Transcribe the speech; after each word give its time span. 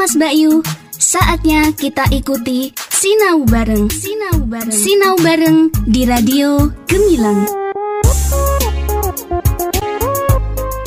Mas 0.00 0.16
Bayu, 0.16 0.64
saatnya 0.96 1.76
kita 1.76 2.08
ikuti 2.08 2.72
Sinau 2.88 3.44
Bareng. 3.44 3.84
Sinau 3.92 4.48
Bareng. 4.48 4.72
Sinau 4.72 5.12
Bareng 5.20 5.68
di 5.84 6.08
Radio 6.08 6.72
Gemilang. 6.88 7.44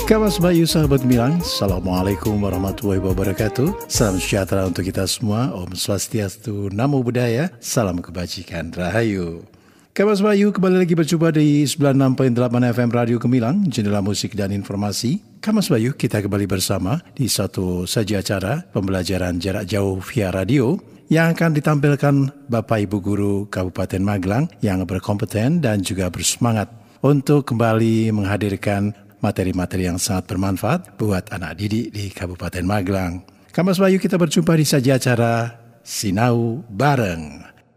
Kawas 0.09 0.41
Bayu 0.41 0.65
sahabat 0.65 1.05
Gemilang, 1.05 1.37
Assalamualaikum 1.45 2.41
warahmatullahi 2.41 2.97
wabarakatuh 3.05 3.85
Salam 3.85 4.17
sejahtera 4.17 4.65
untuk 4.65 4.81
kita 4.81 5.05
semua 5.05 5.53
Om 5.61 5.77
Swastiastu, 5.77 6.73
Namo 6.73 7.05
Buddhaya 7.05 7.53
Salam 7.61 8.01
kebajikan, 8.01 8.73
Rahayu 8.73 9.45
Kawas 9.93 10.25
Bayu 10.25 10.49
kembali 10.49 10.81
lagi 10.81 10.97
berjumpa 10.97 11.29
di 11.37 11.69
96.8 11.69 12.33
FM 12.49 12.89
Radio 12.89 13.21
Gemilang 13.21 13.61
Jendela 13.69 14.01
musik 14.01 14.33
dan 14.33 14.49
informasi 14.49 15.32
Kamas 15.43 15.67
Bayu 15.67 15.91
kita 15.91 16.23
kembali 16.23 16.47
bersama 16.47 17.03
di 17.11 17.27
satu 17.27 17.83
saja 17.83 18.23
acara 18.23 18.63
Pembelajaran 18.71 19.43
jarak 19.43 19.67
jauh 19.67 19.99
via 19.99 20.31
radio 20.31 20.79
yang 21.11 21.35
akan 21.35 21.51
ditampilkan 21.51 22.47
Bapak 22.47 22.87
Ibu 22.87 22.97
Guru 23.03 23.35
Kabupaten 23.51 23.99
Magelang 23.99 24.47
yang 24.63 24.87
berkompeten 24.87 25.59
dan 25.59 25.83
juga 25.83 26.07
bersemangat 26.07 26.71
untuk 27.03 27.43
kembali 27.43 28.15
menghadirkan 28.15 28.95
materi-materi 29.19 29.91
yang 29.91 29.99
sangat 29.99 30.31
bermanfaat 30.31 30.95
buat 30.95 31.27
anak 31.35 31.59
didik 31.59 31.91
di 31.91 32.07
Kabupaten 32.07 32.63
Magelang. 32.63 33.27
Kamas 33.51 33.83
Bayu 33.83 33.99
kita 33.99 34.15
berjumpa 34.15 34.55
di 34.55 34.63
saja 34.63 34.95
acara 34.95 35.59
Sinau 35.83 36.63
Bareng. 36.71 37.52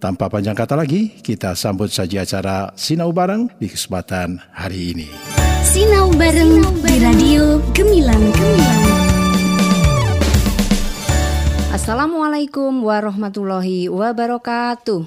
tanpa 0.00 0.32
panjang 0.32 0.56
kata 0.56 0.80
lagi, 0.80 1.20
kita 1.20 1.52
sambut 1.52 1.92
saja 1.92 2.24
acara 2.24 2.72
Sinau 2.74 3.12
Bareng 3.12 3.52
di 3.60 3.68
kesempatan 3.68 4.40
hari 4.56 4.96
ini. 4.96 5.08
Sinau 5.60 6.08
Bareng 6.16 6.64
di 6.80 6.94
Radio 7.04 7.60
Gemilang. 7.76 8.24
Gemilang. 8.32 8.80
Assalamualaikum 11.70 12.82
warahmatullahi 12.82 13.86
wabarakatuh. 13.92 15.06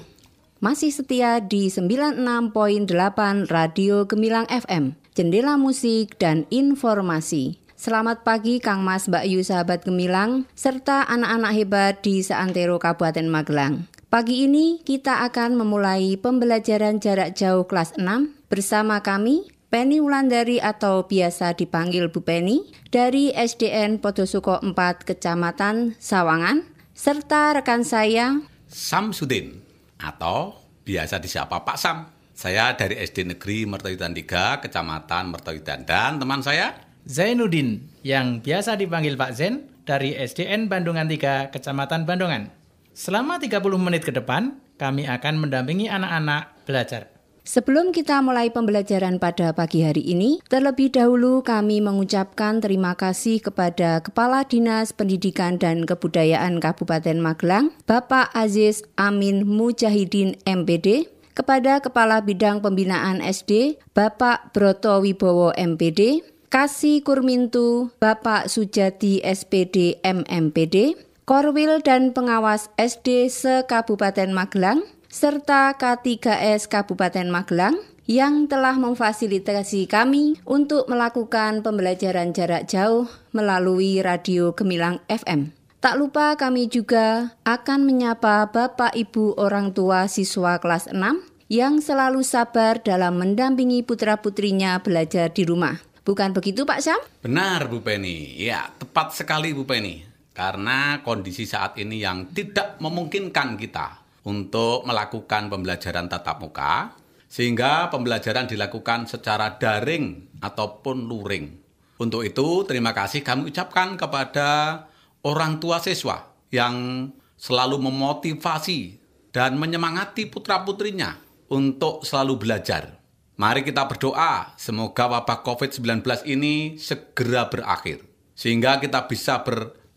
Masih 0.58 0.92
setia 0.92 1.40
di 1.40 1.68
96.8 1.68 3.46
Radio 3.52 4.08
Gemilang 4.08 4.48
FM, 4.48 4.96
Jendela 5.12 5.60
Musik 5.60 6.16
dan 6.16 6.48
Informasi. 6.48 7.60
Selamat 7.76 8.24
pagi 8.24 8.64
Kang 8.64 8.80
Mas 8.80 9.04
Mbak 9.06 9.24
Yu 9.28 9.40
sahabat 9.44 9.84
Gemilang, 9.84 10.48
serta 10.56 11.04
anak-anak 11.04 11.52
hebat 11.52 11.94
di 12.00 12.24
seantero 12.24 12.80
Kabupaten 12.80 13.28
Magelang. 13.28 13.84
Pagi 14.14 14.46
ini 14.46 14.78
kita 14.78 15.26
akan 15.26 15.58
memulai 15.58 16.14
pembelajaran 16.14 17.02
jarak 17.02 17.34
jauh 17.34 17.66
kelas 17.66 17.98
6 17.98 18.46
bersama 18.46 19.02
kami, 19.02 19.50
Penny 19.74 19.98
Wulandari 19.98 20.62
atau 20.62 21.02
biasa 21.10 21.58
dipanggil 21.58 22.14
Bu 22.14 22.22
Penny, 22.22 22.62
dari 22.94 23.34
SDN 23.34 23.98
Podosuko 23.98 24.62
4 24.62 24.70
Kecamatan 25.02 25.98
Sawangan, 25.98 26.62
serta 26.94 27.58
rekan 27.58 27.82
saya, 27.82 28.38
Samsudin 28.70 29.58
atau 29.98 30.62
biasa 30.86 31.18
disapa 31.18 31.66
Pak 31.66 31.74
Sam. 31.74 32.06
Saya 32.38 32.70
dari 32.78 32.94
SD 33.02 33.34
Negeri 33.34 33.66
Mertoidan 33.66 34.14
3, 34.14 34.62
Kecamatan 34.62 35.34
Mertoidan. 35.34 35.82
Dan 35.82 36.22
teman 36.22 36.38
saya? 36.38 36.70
Zainuddin, 37.02 37.82
yang 38.06 38.38
biasa 38.38 38.78
dipanggil 38.78 39.18
Pak 39.18 39.34
Zen, 39.34 39.66
dari 39.82 40.14
SDN 40.14 40.70
Bandungan 40.70 41.10
3, 41.10 41.50
Kecamatan 41.50 42.06
Bandungan. 42.06 42.62
Selama 42.94 43.42
30 43.42 43.58
menit 43.74 44.06
ke 44.06 44.14
depan, 44.14 44.54
kami 44.78 45.10
akan 45.10 45.42
mendampingi 45.42 45.90
anak-anak 45.90 46.54
belajar. 46.62 47.10
Sebelum 47.44 47.92
kita 47.92 48.24
mulai 48.24 48.48
pembelajaran 48.48 49.20
pada 49.20 49.52
pagi 49.52 49.84
hari 49.84 50.00
ini, 50.00 50.40
terlebih 50.48 50.94
dahulu 50.94 51.44
kami 51.44 51.82
mengucapkan 51.82 52.62
terima 52.62 52.96
kasih 52.96 53.42
kepada 53.42 54.00
Kepala 54.00 54.48
Dinas 54.48 54.96
Pendidikan 54.96 55.60
dan 55.60 55.84
Kebudayaan 55.84 56.56
Kabupaten 56.62 57.20
Magelang, 57.20 57.74
Bapak 57.84 58.32
Aziz 58.32 58.80
Amin 58.96 59.44
Mujahidin 59.44 60.40
MPD, 60.48 61.10
kepada 61.36 61.84
Kepala 61.84 62.24
Bidang 62.24 62.64
Pembinaan 62.64 63.20
SD, 63.20 63.76
Bapak 63.92 64.54
Broto 64.56 65.02
Wibowo 65.04 65.52
MPD, 65.52 66.24
Kasih 66.48 67.02
Kurmintu, 67.02 67.90
Bapak 67.98 68.46
Sujati 68.46 69.18
SPD 69.20 70.00
MMPD, 70.00 70.94
Korwil 71.24 71.80
dan 71.80 72.12
Pengawas 72.12 72.68
SD 72.76 73.32
se-Kabupaten 73.32 74.28
Magelang, 74.28 74.84
serta 75.08 75.72
K3S 75.72 76.68
Kabupaten 76.68 77.32
Magelang 77.32 77.80
yang 78.04 78.44
telah 78.44 78.76
memfasilitasi 78.76 79.88
kami 79.88 80.36
untuk 80.44 80.84
melakukan 80.84 81.64
pembelajaran 81.64 82.36
jarak 82.36 82.68
jauh 82.68 83.08
melalui 83.32 84.04
Radio 84.04 84.52
Gemilang 84.52 85.00
FM. 85.08 85.56
Tak 85.80 85.96
lupa 85.96 86.36
kami 86.36 86.68
juga 86.68 87.32
akan 87.48 87.88
menyapa 87.88 88.52
Bapak 88.52 88.92
Ibu 88.92 89.40
orang 89.40 89.72
tua 89.72 90.04
siswa 90.12 90.60
kelas 90.60 90.92
6 90.92 91.00
yang 91.48 91.80
selalu 91.80 92.20
sabar 92.20 92.84
dalam 92.84 93.16
mendampingi 93.16 93.80
putra-putrinya 93.80 94.76
belajar 94.84 95.32
di 95.32 95.48
rumah. 95.48 95.80
Bukan 96.04 96.36
begitu 96.36 96.68
Pak 96.68 96.84
Syam? 96.84 97.00
Benar 97.24 97.72
Bu 97.72 97.80
Penny. 97.80 98.36
Ya, 98.36 98.68
tepat 98.76 99.16
sekali 99.16 99.56
Bu 99.56 99.64
Penny. 99.64 100.13
Karena 100.34 100.98
kondisi 101.06 101.46
saat 101.46 101.78
ini 101.78 102.02
yang 102.02 102.34
tidak 102.34 102.82
memungkinkan 102.82 103.54
kita 103.54 104.02
untuk 104.26 104.82
melakukan 104.82 105.46
pembelajaran 105.46 106.10
tatap 106.10 106.42
muka, 106.42 106.90
sehingga 107.30 107.86
pembelajaran 107.94 108.50
dilakukan 108.50 109.06
secara 109.06 109.54
daring 109.54 110.34
ataupun 110.42 111.06
luring. 111.06 111.54
Untuk 112.02 112.26
itu, 112.26 112.66
terima 112.66 112.90
kasih 112.90 113.22
kami 113.22 113.54
ucapkan 113.54 113.94
kepada 113.94 114.82
orang 115.22 115.62
tua 115.62 115.78
siswa 115.78 116.26
yang 116.50 117.06
selalu 117.38 117.78
memotivasi 117.78 118.98
dan 119.30 119.54
menyemangati 119.54 120.26
putra-putrinya 120.26 121.14
untuk 121.54 122.02
selalu 122.02 122.42
belajar. 122.42 122.98
Mari 123.34 123.66
kita 123.66 123.86
berdoa, 123.86 124.54
semoga 124.54 125.10
wabah 125.10 125.42
COVID-19 125.42 126.26
ini 126.30 126.78
segera 126.78 127.50
berakhir. 127.50 128.02
Sehingga 128.34 128.78
kita 128.78 129.10
bisa 129.10 129.42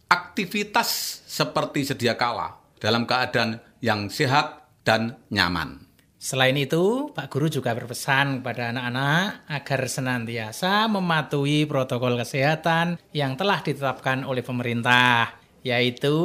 beraktivitas 0.08 1.22
seperti 1.28 1.84
sedia 1.84 2.16
kala 2.16 2.56
dalam 2.80 3.04
keadaan 3.04 3.60
yang 3.84 4.08
sehat 4.08 4.70
dan 4.88 5.20
nyaman. 5.28 5.84
Selain 6.18 6.54
itu, 6.58 7.14
Pak 7.14 7.30
Guru 7.30 7.50
juga 7.50 7.74
berpesan 7.78 8.42
kepada 8.42 8.74
anak-anak 8.74 9.50
agar 9.50 9.82
senantiasa 9.86 10.90
mematuhi 10.90 11.70
protokol 11.70 12.18
kesehatan 12.18 12.98
yang 13.14 13.38
telah 13.38 13.62
ditetapkan 13.62 14.26
oleh 14.26 14.42
pemerintah, 14.42 15.38
yaitu 15.62 16.18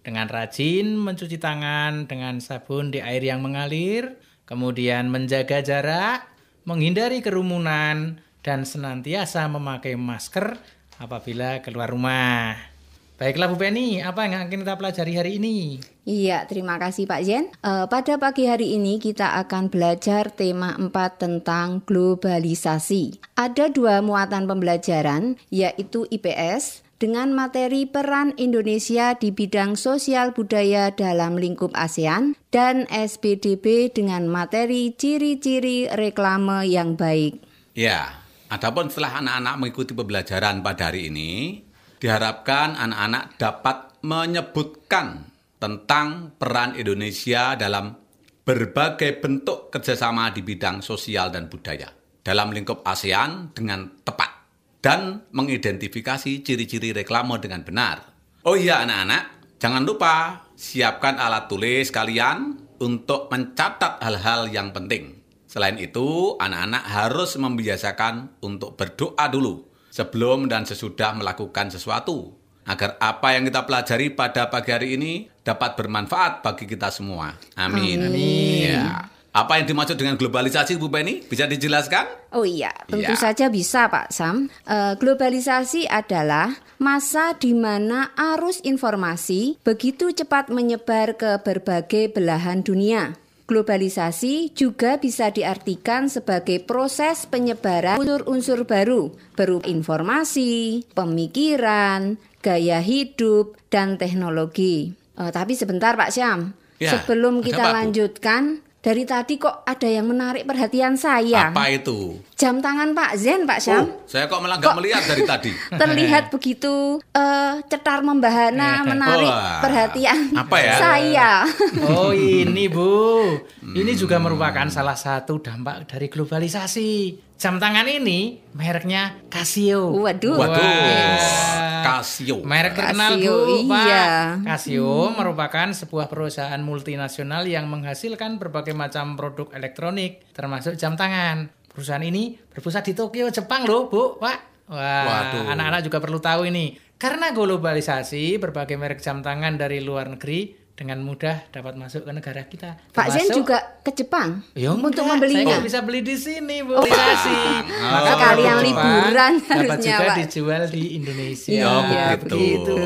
dengan 0.00 0.28
rajin 0.28 0.96
mencuci 0.96 1.36
tangan 1.36 2.08
dengan 2.08 2.40
sabun 2.40 2.92
di 2.92 3.00
air 3.04 3.20
yang 3.24 3.44
mengalir, 3.44 4.16
kemudian 4.48 5.08
menjaga 5.12 5.60
jarak, 5.60 6.28
menghindari 6.64 7.20
kerumunan, 7.20 8.20
dan 8.40 8.68
senantiasa 8.68 9.48
memakai 9.48 9.96
masker 9.96 10.60
apabila 10.96 11.60
keluar 11.60 11.92
rumah. 11.92 12.75
Baiklah 13.16 13.48
Bu 13.48 13.56
Penny, 13.56 14.04
apa 14.04 14.28
yang 14.28 14.44
akan 14.44 14.52
kita 14.52 14.76
pelajari 14.76 15.16
hari 15.16 15.40
ini? 15.40 15.80
Iya, 16.04 16.44
terima 16.44 16.76
kasih 16.76 17.08
Pak 17.08 17.20
Jen. 17.24 17.48
Uh, 17.64 17.88
pada 17.88 18.20
pagi 18.20 18.44
hari 18.44 18.76
ini 18.76 19.00
kita 19.00 19.40
akan 19.40 19.72
belajar 19.72 20.28
tema 20.28 20.76
4 20.76 20.92
tentang 21.16 21.80
globalisasi. 21.88 23.16
Ada 23.40 23.72
dua 23.72 24.04
muatan 24.04 24.44
pembelajaran, 24.44 25.40
yaitu 25.48 26.04
IPS 26.12 26.84
dengan 27.00 27.32
materi 27.32 27.88
peran 27.88 28.36
Indonesia 28.36 29.16
di 29.16 29.32
bidang 29.32 29.80
sosial 29.80 30.36
budaya 30.36 30.92
dalam 30.92 31.40
lingkup 31.40 31.72
ASEAN 31.72 32.36
dan 32.52 32.84
SPDB 32.92 33.96
dengan 33.96 34.28
materi 34.28 34.92
ciri-ciri 34.92 35.88
reklame 35.88 36.68
yang 36.68 37.00
baik. 37.00 37.40
Ya, 37.72 38.12
adapun 38.52 38.92
setelah 38.92 39.24
anak-anak 39.24 39.54
mengikuti 39.56 39.92
pembelajaran 39.96 40.60
pada 40.60 40.92
hari 40.92 41.08
ini, 41.08 41.64
diharapkan 42.06 42.78
anak-anak 42.78 43.34
dapat 43.34 43.98
menyebutkan 44.06 45.26
tentang 45.58 46.38
peran 46.38 46.78
Indonesia 46.78 47.58
dalam 47.58 47.98
berbagai 48.46 49.18
bentuk 49.18 49.74
kerjasama 49.74 50.30
di 50.30 50.46
bidang 50.46 50.86
sosial 50.86 51.34
dan 51.34 51.50
budaya 51.50 51.90
dalam 52.22 52.54
lingkup 52.54 52.86
ASEAN 52.86 53.50
dengan 53.50 53.90
tepat 54.06 54.30
dan 54.78 55.26
mengidentifikasi 55.34 56.46
ciri-ciri 56.46 56.94
reklame 56.94 57.42
dengan 57.42 57.66
benar. 57.66 58.06
Oh 58.46 58.54
iya 58.54 58.86
anak-anak, 58.86 59.34
Jangan 59.56 59.82
lupa 59.88 60.46
siapkan 60.54 61.16
alat 61.18 61.50
tulis 61.50 61.90
kalian 61.90 62.54
untuk 62.76 63.32
mencatat 63.32 63.98
hal-hal 64.04 64.52
yang 64.52 64.70
penting. 64.70 65.26
Selain 65.48 65.80
itu, 65.80 66.36
anak-anak 66.36 66.84
harus 66.86 67.40
membiasakan 67.40 68.36
untuk 68.44 68.76
berdoa 68.76 69.26
dulu 69.32 69.75
sebelum 69.96 70.52
dan 70.52 70.68
sesudah 70.68 71.16
melakukan 71.16 71.72
sesuatu 71.72 72.36
agar 72.68 73.00
apa 73.00 73.32
yang 73.32 73.48
kita 73.48 73.64
pelajari 73.64 74.12
pada 74.12 74.52
pagi 74.52 74.76
hari 74.76 75.00
ini 75.00 75.24
dapat 75.40 75.72
bermanfaat 75.80 76.44
bagi 76.44 76.68
kita 76.68 76.92
semua. 76.92 77.32
Amin. 77.56 78.04
Amin. 78.04 78.76
Ya. 78.76 79.08
Apa 79.32 79.60
yang 79.60 79.68
dimaksud 79.68 80.00
dengan 80.00 80.16
globalisasi 80.16 80.80
Bu 80.80 80.88
Penny? 80.88 81.20
Bisa 81.20 81.44
dijelaskan? 81.44 82.08
Oh 82.32 82.48
iya, 82.48 82.72
tentu 82.88 83.12
Iya. 83.12 83.20
saja 83.20 83.52
bisa 83.52 83.84
Pak 83.84 84.08
Sam. 84.08 84.48
Eh, 84.64 84.96
globalisasi 84.96 85.84
adalah 85.84 86.56
masa 86.80 87.36
di 87.36 87.52
mana 87.52 88.16
arus 88.16 88.64
informasi 88.64 89.60
begitu 89.60 90.08
cepat 90.12 90.48
menyebar 90.48 91.20
ke 91.20 91.36
berbagai 91.44 92.16
belahan 92.16 92.64
dunia. 92.64 93.12
Globalisasi 93.46 94.50
juga 94.58 94.98
bisa 94.98 95.30
diartikan 95.30 96.10
sebagai 96.10 96.58
proses 96.66 97.30
penyebaran 97.30 97.94
unsur-unsur 98.02 98.66
baru 98.66 99.14
berupa 99.38 99.70
informasi, 99.70 100.82
pemikiran, 100.90 102.18
gaya 102.42 102.82
hidup, 102.82 103.54
dan 103.70 104.02
teknologi. 104.02 104.98
Eh, 105.14 105.30
tapi 105.30 105.54
sebentar 105.54 105.94
Pak 105.94 106.10
Syam, 106.10 106.58
Ya, 106.76 106.92
sebelum 106.92 107.40
kita 107.40 107.72
Bu? 107.72 108.65
Dari 108.86 109.02
tadi 109.02 109.34
kok 109.34 109.66
ada 109.66 109.88
yang 109.90 110.06
menarik 110.06 110.46
perhatian 110.46 110.94
saya. 110.94 111.50
Apa 111.50 111.74
itu? 111.74 112.22
Jam 112.38 112.62
tangan 112.62 112.94
Pak 112.94 113.18
Zen, 113.18 113.42
Pak 113.42 113.58
Syam. 113.58 113.82
Oh, 113.82 114.06
saya 114.06 114.30
kok 114.30 114.38
malah 114.38 114.62
nggak 114.62 114.78
melihat 114.78 115.02
dari 115.10 115.26
tadi. 115.26 115.50
Terlihat 115.82 116.30
begitu 116.30 117.02
eh, 117.10 117.66
cetar 117.66 118.06
membahana, 118.06 118.80
menarik 118.94 119.26
Wah, 119.26 119.58
perhatian 119.58 120.30
apa 120.38 120.56
ya? 120.62 120.74
saya. 120.78 121.30
Oh 121.98 122.14
ini 122.14 122.70
Bu, 122.70 123.42
ini 123.74 123.92
juga 123.98 124.22
merupakan 124.22 124.70
salah 124.70 124.94
satu 124.94 125.42
dampak 125.42 125.90
dari 125.90 126.06
globalisasi. 126.06 127.25
Jam 127.36 127.60
tangan 127.60 127.84
ini 127.84 128.40
mereknya 128.56 129.20
Casio. 129.28 129.92
Waduh. 129.92 130.40
Waduh, 130.40 130.56
Wah. 130.56 131.84
Casio. 131.84 132.40
Merek 132.40 132.72
terkenal 132.72 133.20
Casio, 133.20 133.34
Bu, 133.44 133.56
Pak. 133.68 133.84
iya. 133.84 134.08
Casio 134.40 135.12
merupakan 135.12 135.68
sebuah 135.68 136.08
perusahaan 136.08 136.56
multinasional 136.64 137.44
yang 137.44 137.68
menghasilkan 137.68 138.40
berbagai 138.40 138.72
macam 138.72 139.20
produk 139.20 139.52
elektronik, 139.52 140.24
termasuk 140.32 140.80
jam 140.80 140.96
tangan. 140.96 141.52
Perusahaan 141.68 142.00
ini 142.00 142.40
berpusat 142.56 142.88
di 142.88 142.96
Tokyo, 142.96 143.28
Jepang 143.28 143.68
loh, 143.68 143.92
Bu, 143.92 144.16
Pak. 144.16 144.72
Wah, 144.72 145.04
Waduh. 145.04 145.52
anak-anak 145.52 145.84
juga 145.84 146.00
perlu 146.00 146.16
tahu 146.18 146.48
ini. 146.48 146.72
Karena 146.96 147.36
globalisasi, 147.36 148.40
berbagai 148.40 148.80
merek 148.80 149.04
jam 149.04 149.20
tangan 149.20 149.60
dari 149.60 149.84
luar 149.84 150.08
negeri 150.08 150.65
dengan 150.76 151.00
mudah 151.00 151.48
dapat 151.48 151.72
masuk 151.74 152.04
ke 152.04 152.12
negara 152.12 152.44
kita. 152.44 152.76
Pak 152.90 153.06
Zen 153.08 153.32
juga 153.32 153.80
ke 153.80 153.90
Jepang 153.90 154.44
Ya 154.52 154.70
untuk 154.70 154.92
enggak, 155.02 155.24
membelinya. 155.24 155.56
Saya 155.56 155.64
bisa 155.64 155.80
beli 155.80 156.00
di 156.00 156.12
sini, 156.14 156.60
Bu. 156.60 156.76
Globalisasi. 156.76 157.32
Maka 157.72 158.10
Sekalian 158.12 158.28
produk 158.28 158.60
Jepang 158.62 158.84
liburan 158.92 159.32
dapat 159.34 159.48
harusnya, 159.48 159.80
juga 159.90 160.04
Pak. 160.04 160.16
dijual 160.18 160.62
di 160.68 160.82
Indonesia. 160.94 161.50
Iya, 161.50 161.64
Oh 161.66 161.80
Ya, 161.82 162.04
begitu. 162.12 162.36
begitu. 162.36 162.76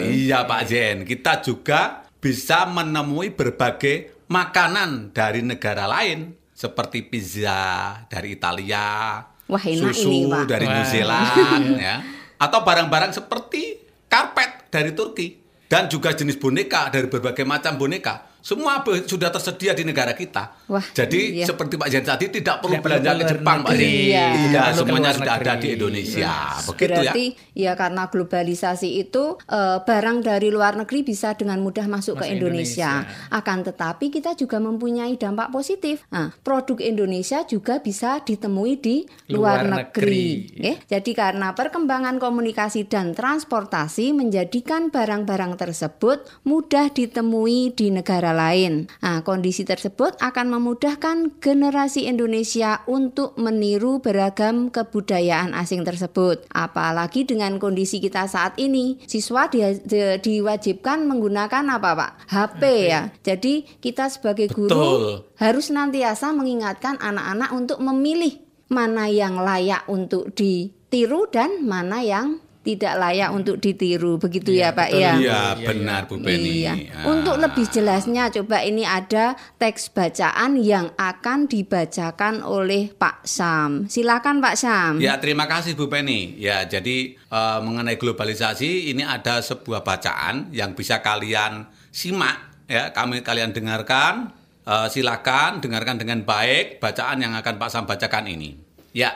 Iya 0.00 0.38
Pak 0.42 0.62
Zen, 0.64 0.96
kita 1.04 1.32
juga 1.40 1.80
bisa 2.16 2.64
menemui 2.66 3.28
berbagai 3.30 3.96
makanan 4.26 4.90
dari 5.12 5.40
negara 5.40 5.84
lain 5.86 6.32
seperti 6.50 7.04
pizza 7.04 7.60
dari 8.08 8.32
Italia, 8.32 9.20
Wah, 9.44 9.60
enak 9.60 9.92
susu 9.92 10.08
ini, 10.10 10.32
Pak. 10.32 10.44
dari 10.48 10.66
New. 10.66 10.84
Zealand, 10.84 11.30
ya, 11.84 11.96
atau 12.34 12.60
barang-barang 12.60 13.12
seperti 13.12 13.76
karpet 14.06 14.66
dari 14.66 14.90
Turki 14.90 15.36
dan 15.66 15.90
juga 15.90 16.14
jenis 16.14 16.38
boneka 16.38 16.88
dari 16.90 17.10
berbagai 17.10 17.42
macam 17.42 17.74
boneka. 17.74 18.35
Semua 18.46 18.78
sudah 18.86 19.26
tersedia 19.34 19.74
di 19.74 19.82
negara 19.82 20.14
kita. 20.14 20.70
Wah, 20.70 20.86
Jadi 20.94 21.42
iya. 21.42 21.50
seperti 21.50 21.74
Pak 21.74 21.88
Zen 21.90 22.06
tadi 22.06 22.30
tidak 22.30 22.62
perlu 22.62 22.78
Tidak 22.78 22.84
belanja 22.86 23.10
ke 23.18 23.24
Jepang, 23.34 23.58
Pak 23.66 23.74
negeri. 23.74 23.90
Iya. 23.90 23.98
Iya, 24.06 24.22
Tidak 24.38 24.66
semuanya 24.78 25.10
sudah 25.18 25.34
ada 25.34 25.52
di. 25.58 25.68
Indonesia. 25.74 26.34
Begitu 26.62 27.00
ya. 27.02 27.10
Berarti 27.10 27.26
ya 27.58 27.72
karena 27.74 28.06
globalisasi 28.06 29.02
itu 29.02 29.34
eh, 29.50 29.78
barang 29.82 30.22
dari 30.22 30.54
luar 30.54 30.78
negeri 30.78 31.02
bisa 31.02 31.34
dengan 31.34 31.58
mudah 31.58 31.90
masuk, 31.90 32.22
ke 32.22 32.30
Masuk 32.30 32.36
Indonesia. 32.38 33.02
Indonesia. 33.02 33.34
Akan 33.34 33.66
tetapi 33.66 34.14
kita 34.14 34.38
juga 34.38 34.62
mempunyai 34.62 35.18
dampak 35.18 35.50
positif. 35.50 36.06
Nah, 36.14 36.30
produk 36.46 36.78
Indonesia 36.78 37.42
juga 37.50 37.82
bisa 37.82 38.22
ditemui 38.22 38.78
di 38.78 39.02
luar, 39.34 39.66
Luar 39.66 39.90
negeri. 39.90 40.54
negeri. 40.54 40.70
Oke, 40.70 40.72
Jadi 40.86 41.10
karena 41.18 41.50
perkembangan 41.50 42.22
komunikasi 42.22 42.86
dan 42.86 43.10
transportasi 43.10 44.14
menjadikan 44.14 44.94
barang-barang 44.94 45.58
tersebut 45.58 46.46
mudah 46.46 46.94
ditemui 46.94 47.74
di 47.74 47.90
negara 47.90 48.35
lain. 48.36 48.72
Nah, 49.00 49.24
kondisi 49.24 49.64
tersebut 49.64 50.20
akan 50.20 50.52
memudahkan 50.52 51.40
generasi 51.40 52.04
Indonesia 52.04 52.84
untuk 52.84 53.32
meniru 53.40 54.04
beragam 54.04 54.68
kebudayaan 54.68 55.56
asing 55.56 55.82
tersebut. 55.88 56.44
Apalagi 56.52 57.24
dengan 57.24 57.56
kondisi 57.56 57.98
kita 57.98 58.28
saat 58.28 58.60
ini, 58.60 59.00
siswa 59.08 59.48
di- 59.48 59.80
di- 59.88 60.20
diwajibkan 60.20 61.08
menggunakan 61.08 61.64
apa, 61.80 61.90
Pak? 61.96 62.12
HP 62.28 62.62
ya. 62.92 63.08
Jadi 63.24 63.64
kita 63.80 64.12
sebagai 64.12 64.52
guru 64.52 64.68
Betul. 64.68 65.02
harus 65.40 65.72
senantiasa 65.72 66.36
mengingatkan 66.36 67.00
anak-anak 67.00 67.50
untuk 67.56 67.78
memilih 67.80 68.44
mana 68.66 69.06
yang 69.06 69.38
layak 69.38 69.86
untuk 69.86 70.34
ditiru 70.34 71.30
dan 71.30 71.62
mana 71.62 72.02
yang 72.02 72.42
tidak 72.66 72.98
layak 72.98 73.30
untuk 73.30 73.62
ditiru. 73.62 74.18
Begitu 74.18 74.58
ya, 74.58 74.74
Pak 74.74 74.90
betul. 74.90 75.02
ya. 75.06 75.12
Iya, 75.14 75.42
benar 75.62 76.10
Bu 76.10 76.18
Penny. 76.18 76.66
Iya. 76.66 76.74
Ah. 76.90 77.14
Untuk 77.14 77.38
lebih 77.38 77.66
jelasnya 77.70 78.26
coba 78.34 78.66
ini 78.66 78.82
ada 78.82 79.38
teks 79.62 79.94
bacaan 79.94 80.58
yang 80.58 80.90
akan 80.98 81.46
dibacakan 81.46 82.42
oleh 82.42 82.90
Pak 82.90 83.22
Sam. 83.22 83.86
Silakan 83.86 84.42
Pak 84.42 84.54
Sam. 84.58 84.98
Ya, 84.98 85.22
terima 85.22 85.46
kasih 85.46 85.78
Bu 85.78 85.86
Penny. 85.86 86.34
Ya, 86.42 86.66
jadi 86.66 87.14
eh, 87.14 87.58
mengenai 87.62 87.94
globalisasi 87.94 88.90
ini 88.90 89.06
ada 89.06 89.38
sebuah 89.38 89.86
bacaan 89.86 90.50
yang 90.50 90.74
bisa 90.74 90.98
kalian 90.98 91.70
simak 91.94 92.66
ya, 92.66 92.90
kami 92.90 93.22
kalian 93.22 93.54
dengarkan. 93.54 94.34
Eh, 94.66 94.90
silakan 94.90 95.62
dengarkan 95.62 96.02
dengan 96.02 96.26
baik 96.26 96.82
bacaan 96.82 97.22
yang 97.22 97.38
akan 97.38 97.54
Pak 97.54 97.70
Sam 97.70 97.86
bacakan 97.86 98.26
ini. 98.26 98.58
Ya, 98.90 99.14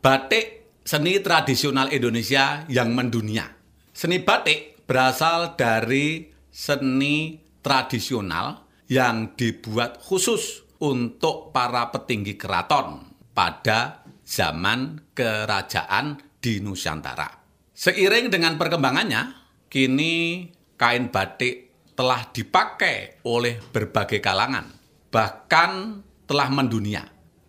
batik 0.00 0.55
seni 0.86 1.18
tradisional 1.18 1.90
Indonesia 1.90 2.62
yang 2.70 2.94
mendunia. 2.94 3.50
Seni 3.90 4.22
batik 4.22 4.86
berasal 4.86 5.58
dari 5.58 6.30
seni 6.46 7.42
tradisional 7.58 8.62
yang 8.86 9.34
dibuat 9.34 9.98
khusus 9.98 10.62
untuk 10.78 11.50
para 11.50 11.90
petinggi 11.90 12.38
keraton 12.38 13.02
pada 13.34 14.06
zaman 14.22 15.10
kerajaan 15.10 16.22
di 16.38 16.62
Nusantara. 16.62 17.26
Seiring 17.74 18.30
dengan 18.30 18.54
perkembangannya, 18.54 19.34
kini 19.66 20.46
kain 20.78 21.10
batik 21.10 21.90
telah 21.98 22.30
dipakai 22.30 23.26
oleh 23.26 23.58
berbagai 23.58 24.22
kalangan, 24.22 24.70
bahkan 25.10 25.98
telah 26.30 26.46
mendunia. 26.46 27.02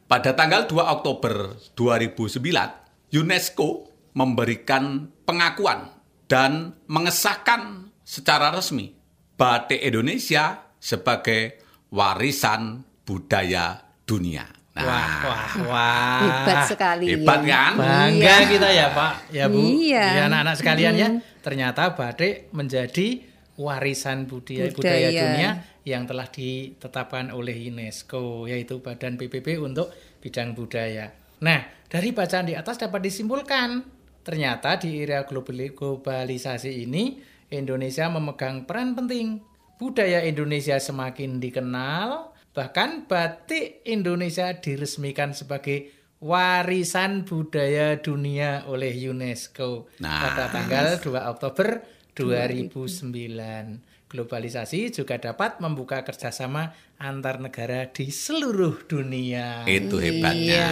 Pada 0.08 0.34
tanggal 0.34 0.66
2 0.66 0.74
Oktober 0.88 1.60
2009, 1.76 2.87
UNESCO 3.10 3.88
memberikan 4.14 5.08
pengakuan 5.24 5.94
dan 6.28 6.76
mengesahkan 6.92 7.88
secara 8.04 8.52
resmi 8.52 8.92
batik 9.38 9.80
Indonesia 9.80 10.74
sebagai 10.78 11.62
warisan 11.88 12.84
budaya 13.08 13.80
dunia. 14.04 14.44
Nah, 14.78 14.86
Wah, 14.86 15.10
wah, 15.26 15.52
wah. 15.66 16.20
Hebat 16.22 16.58
sekali 16.70 17.06
hebat 17.10 17.42
ya. 17.42 17.50
kan? 17.50 17.72
Bangga 17.82 18.14
Iya. 18.38 18.46
kita 18.46 18.70
ya 18.70 18.88
Pak, 18.94 19.14
ya 19.34 19.46
Bu. 19.50 19.58
Iya. 19.58 20.06
Ya 20.06 20.22
anak-anak 20.30 20.56
sekalian 20.56 20.94
ya. 20.94 21.10
Ternyata 21.42 21.98
batik 21.98 22.54
menjadi 22.54 23.26
warisan 23.58 24.30
budaya, 24.30 24.70
budaya 24.70 25.10
Budaya. 25.10 25.22
dunia 25.24 25.50
yang 25.82 26.06
telah 26.06 26.30
ditetapkan 26.30 27.34
oleh 27.34 27.58
UNESCO 27.66 28.46
yaitu 28.46 28.78
Badan 28.78 29.18
PBB 29.18 29.58
untuk 29.58 29.90
bidang 30.22 30.54
budaya. 30.54 31.10
Nah, 31.38 31.60
dari 31.86 32.10
bacaan 32.12 32.50
di 32.50 32.56
atas 32.58 32.82
dapat 32.82 33.06
disimpulkan 33.06 33.86
ternyata 34.26 34.76
di 34.76 35.00
era 35.00 35.24
globali- 35.24 35.72
globalisasi 35.72 36.84
ini 36.84 37.22
Indonesia 37.48 38.12
memegang 38.12 38.68
peran 38.68 38.92
penting. 38.92 39.40
Budaya 39.78 40.26
Indonesia 40.26 40.76
semakin 40.82 41.38
dikenal, 41.38 42.34
bahkan 42.52 43.06
batik 43.06 43.86
Indonesia 43.86 44.50
diresmikan 44.58 45.32
sebagai 45.38 45.94
warisan 46.18 47.24
budaya 47.30 48.02
dunia 48.02 48.66
oleh 48.66 48.90
UNESCO 49.08 49.86
Nah. 50.02 50.18
pada 50.28 50.50
tanggal 50.50 50.98
2 50.98 51.30
Oktober 51.30 51.86
2009. 52.18 53.86
Globalisasi 54.08 54.96
juga 54.96 55.20
dapat 55.20 55.60
membuka 55.60 56.00
kerjasama 56.08 56.72
antar 56.96 57.44
negara 57.44 57.92
di 57.92 58.08
seluruh 58.08 58.88
dunia. 58.88 59.68
Itu 59.68 60.00
hebatnya. 60.00 60.68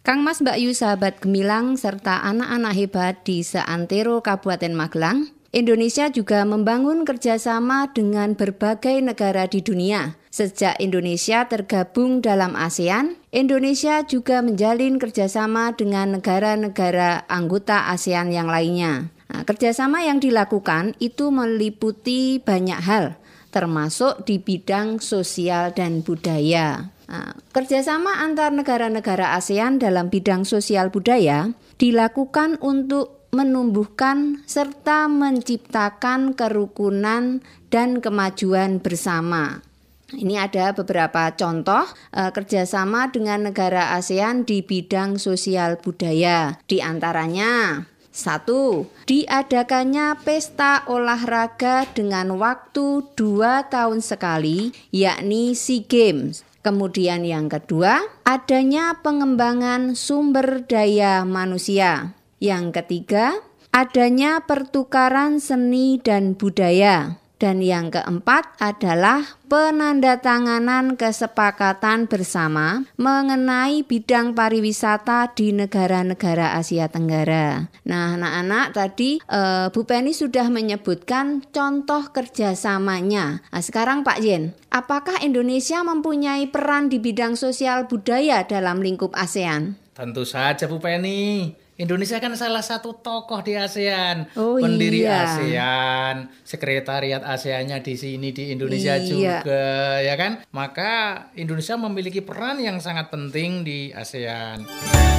Kang 0.00 0.24
Mas 0.24 0.40
Mbak 0.40 0.56
Yu 0.56 0.72
sahabat 0.72 1.20
gemilang 1.20 1.76
serta 1.76 2.24
anak-anak 2.24 2.72
hebat 2.72 3.14
di 3.28 3.44
seantero 3.44 4.24
Kabupaten 4.24 4.72
Magelang, 4.72 5.28
Indonesia 5.52 6.08
juga 6.08 6.46
membangun 6.48 7.04
kerjasama 7.04 7.92
dengan 7.92 8.32
berbagai 8.32 9.02
negara 9.04 9.44
di 9.44 9.60
dunia. 9.60 10.16
Sejak 10.32 10.80
Indonesia 10.80 11.44
tergabung 11.50 12.24
dalam 12.24 12.56
ASEAN, 12.56 13.20
Indonesia 13.34 14.00
juga 14.06 14.40
menjalin 14.46 14.96
kerjasama 14.96 15.76
dengan 15.76 16.16
negara-negara 16.16 17.28
anggota 17.28 17.90
ASEAN 17.92 18.32
yang 18.32 18.48
lainnya. 18.48 19.10
Nah, 19.30 19.46
kerjasama 19.46 20.02
yang 20.02 20.18
dilakukan 20.18 20.98
itu 20.98 21.30
meliputi 21.30 22.42
banyak 22.42 22.80
hal, 22.82 23.14
termasuk 23.54 24.26
di 24.26 24.42
bidang 24.42 24.98
sosial 24.98 25.70
dan 25.70 26.02
budaya. 26.02 26.90
Nah, 27.06 27.34
kerjasama 27.54 28.22
antar 28.22 28.50
negara-negara 28.50 29.38
ASEAN 29.38 29.78
dalam 29.78 30.10
bidang 30.10 30.42
sosial 30.42 30.90
budaya 30.90 31.54
dilakukan 31.78 32.58
untuk 32.58 33.30
menumbuhkan 33.30 34.42
serta 34.50 35.06
menciptakan 35.06 36.34
kerukunan 36.34 37.38
dan 37.70 38.02
kemajuan 38.02 38.82
bersama. 38.82 39.62
Ini 40.10 40.50
ada 40.50 40.74
beberapa 40.74 41.30
contoh 41.38 41.86
eh, 42.10 42.34
kerjasama 42.34 43.14
dengan 43.14 43.50
negara 43.50 43.94
ASEAN 43.94 44.42
di 44.42 44.66
bidang 44.66 45.22
sosial 45.22 45.78
budaya. 45.78 46.58
Di 46.66 46.82
antaranya, 46.82 47.86
satu, 48.10 48.90
diadakannya 49.06 50.18
pesta 50.26 50.82
olahraga 50.90 51.86
dengan 51.94 52.34
waktu 52.34 53.06
dua 53.14 53.70
tahun 53.70 54.02
sekali, 54.02 54.74
yakni 54.90 55.54
SEA 55.54 55.86
Games. 55.86 56.42
Kemudian 56.60 57.24
yang 57.24 57.48
kedua, 57.48 58.04
adanya 58.26 58.98
pengembangan 59.00 59.96
sumber 59.96 60.66
daya 60.68 61.24
manusia. 61.24 62.12
Yang 62.36 62.82
ketiga, 62.82 63.40
adanya 63.72 64.44
pertukaran 64.44 65.40
seni 65.40 65.96
dan 65.96 66.36
budaya. 66.36 67.16
Dan 67.40 67.64
yang 67.64 67.88
keempat 67.88 68.60
adalah 68.60 69.40
penandatanganan 69.48 71.00
kesepakatan 71.00 72.04
bersama 72.04 72.84
mengenai 73.00 73.80
bidang 73.80 74.36
pariwisata 74.36 75.32
di 75.32 75.56
negara-negara 75.56 76.60
Asia 76.60 76.92
Tenggara. 76.92 77.72
Nah, 77.88 78.20
anak-anak 78.20 78.76
tadi 78.76 79.24
eh, 79.24 79.72
Bu 79.72 79.88
Penny 79.88 80.12
sudah 80.12 80.52
menyebutkan 80.52 81.40
contoh 81.48 82.12
kerjasamanya. 82.12 83.40
Nah, 83.48 83.62
sekarang 83.64 84.04
Pak 84.04 84.20
Yen, 84.20 84.52
apakah 84.68 85.24
Indonesia 85.24 85.80
mempunyai 85.80 86.44
peran 86.52 86.92
di 86.92 87.00
bidang 87.00 87.40
sosial 87.40 87.88
budaya 87.88 88.44
dalam 88.44 88.84
lingkup 88.84 89.16
ASEAN? 89.16 89.80
Tentu 89.96 90.28
saja 90.28 90.68
Bu 90.68 90.76
Penny. 90.76 91.56
Indonesia 91.80 92.20
kan 92.20 92.36
salah 92.36 92.60
satu 92.60 92.92
tokoh 93.00 93.40
di 93.40 93.56
ASEAN, 93.56 94.28
Oh, 94.36 94.60
pendiri 94.60 95.08
iya. 95.08 95.24
ASEAN, 95.24 96.28
sekretariat 96.44 97.24
ASEAN-nya 97.24 97.80
di 97.80 97.96
sini 97.96 98.36
di 98.36 98.52
Indonesia 98.52 99.00
Iya. 99.00 99.08
juga, 99.08 99.64
ya 100.04 100.12
kan? 100.20 100.44
Maka 100.52 100.92
Indonesia 101.40 101.80
memiliki 101.80 102.20
peran 102.20 102.60
yang 102.60 102.84
sangat 102.84 103.08
penting 103.08 103.64
di 103.64 103.88
ASEAN. 103.96 104.68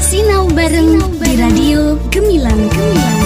Sinau 0.06 0.46
bareng 0.53 1.01
di 1.18 1.32
Radio 1.34 1.98
Gemilang 2.13 2.70
Gemilang. 2.70 3.20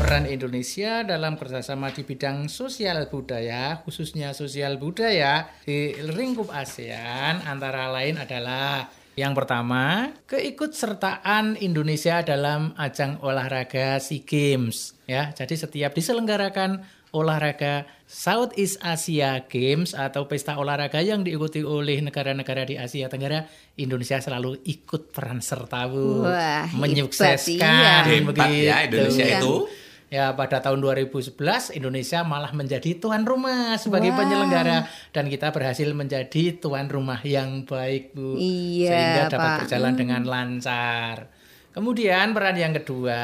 Peran 0.00 0.24
Indonesia 0.24 1.04
dalam 1.04 1.36
kerjasama 1.36 1.92
di 1.92 2.08
bidang 2.08 2.48
sosial 2.48 3.04
budaya, 3.12 3.84
khususnya 3.84 4.32
sosial 4.32 4.80
budaya 4.80 5.44
di 5.68 5.92
lingkup 6.00 6.48
ASEAN 6.48 7.44
antara 7.44 7.92
lain 7.92 8.16
adalah 8.16 8.88
yang 9.18 9.34
pertama, 9.34 10.14
keikutsertaan 10.30 11.58
Indonesia 11.58 12.22
dalam 12.22 12.70
ajang 12.78 13.18
olahraga 13.26 13.98
SEA 13.98 14.22
Games. 14.22 14.94
Ya, 15.10 15.34
jadi 15.34 15.58
setiap 15.58 15.90
diselenggarakan 15.90 16.86
olahraga 17.10 17.90
Southeast 18.06 18.78
Asia 18.78 19.42
Games 19.50 19.90
atau 19.90 20.30
pesta 20.30 20.54
olahraga 20.54 21.02
yang 21.02 21.26
diikuti 21.26 21.66
oleh 21.66 21.98
negara-negara 21.98 22.62
di 22.62 22.78
Asia 22.78 23.10
Tenggara, 23.10 23.42
Indonesia 23.74 24.22
selalu 24.22 24.62
ikut 24.62 25.10
peran 25.10 25.42
serta 25.42 25.90
Bu, 25.90 26.22
Wah, 26.22 26.70
menyukseskan 26.78 27.58
iya. 27.58 28.06
Ya 28.06 28.76
Indonesia 28.86 29.26
itu. 29.34 29.66
Ya, 30.08 30.32
pada 30.32 30.64
tahun 30.64 30.80
2011 30.80 31.36
Indonesia 31.76 32.24
malah 32.24 32.48
menjadi 32.56 32.96
tuan 32.96 33.28
rumah 33.28 33.76
sebagai 33.76 34.08
Wah. 34.16 34.24
penyelenggara 34.24 34.88
dan 35.12 35.28
kita 35.28 35.52
berhasil 35.52 35.84
menjadi 35.92 36.56
tuan 36.56 36.88
rumah 36.88 37.20
yang 37.20 37.68
baik, 37.68 38.16
Bu. 38.16 38.40
Iya, 38.40 38.88
Sehingga 38.88 39.22
dapat 39.28 39.48
Pak. 39.52 39.58
berjalan 39.68 39.94
dengan 40.00 40.22
lancar. 40.24 41.28
Kemudian 41.76 42.32
peran 42.32 42.56
yang 42.56 42.72
kedua, 42.72 43.20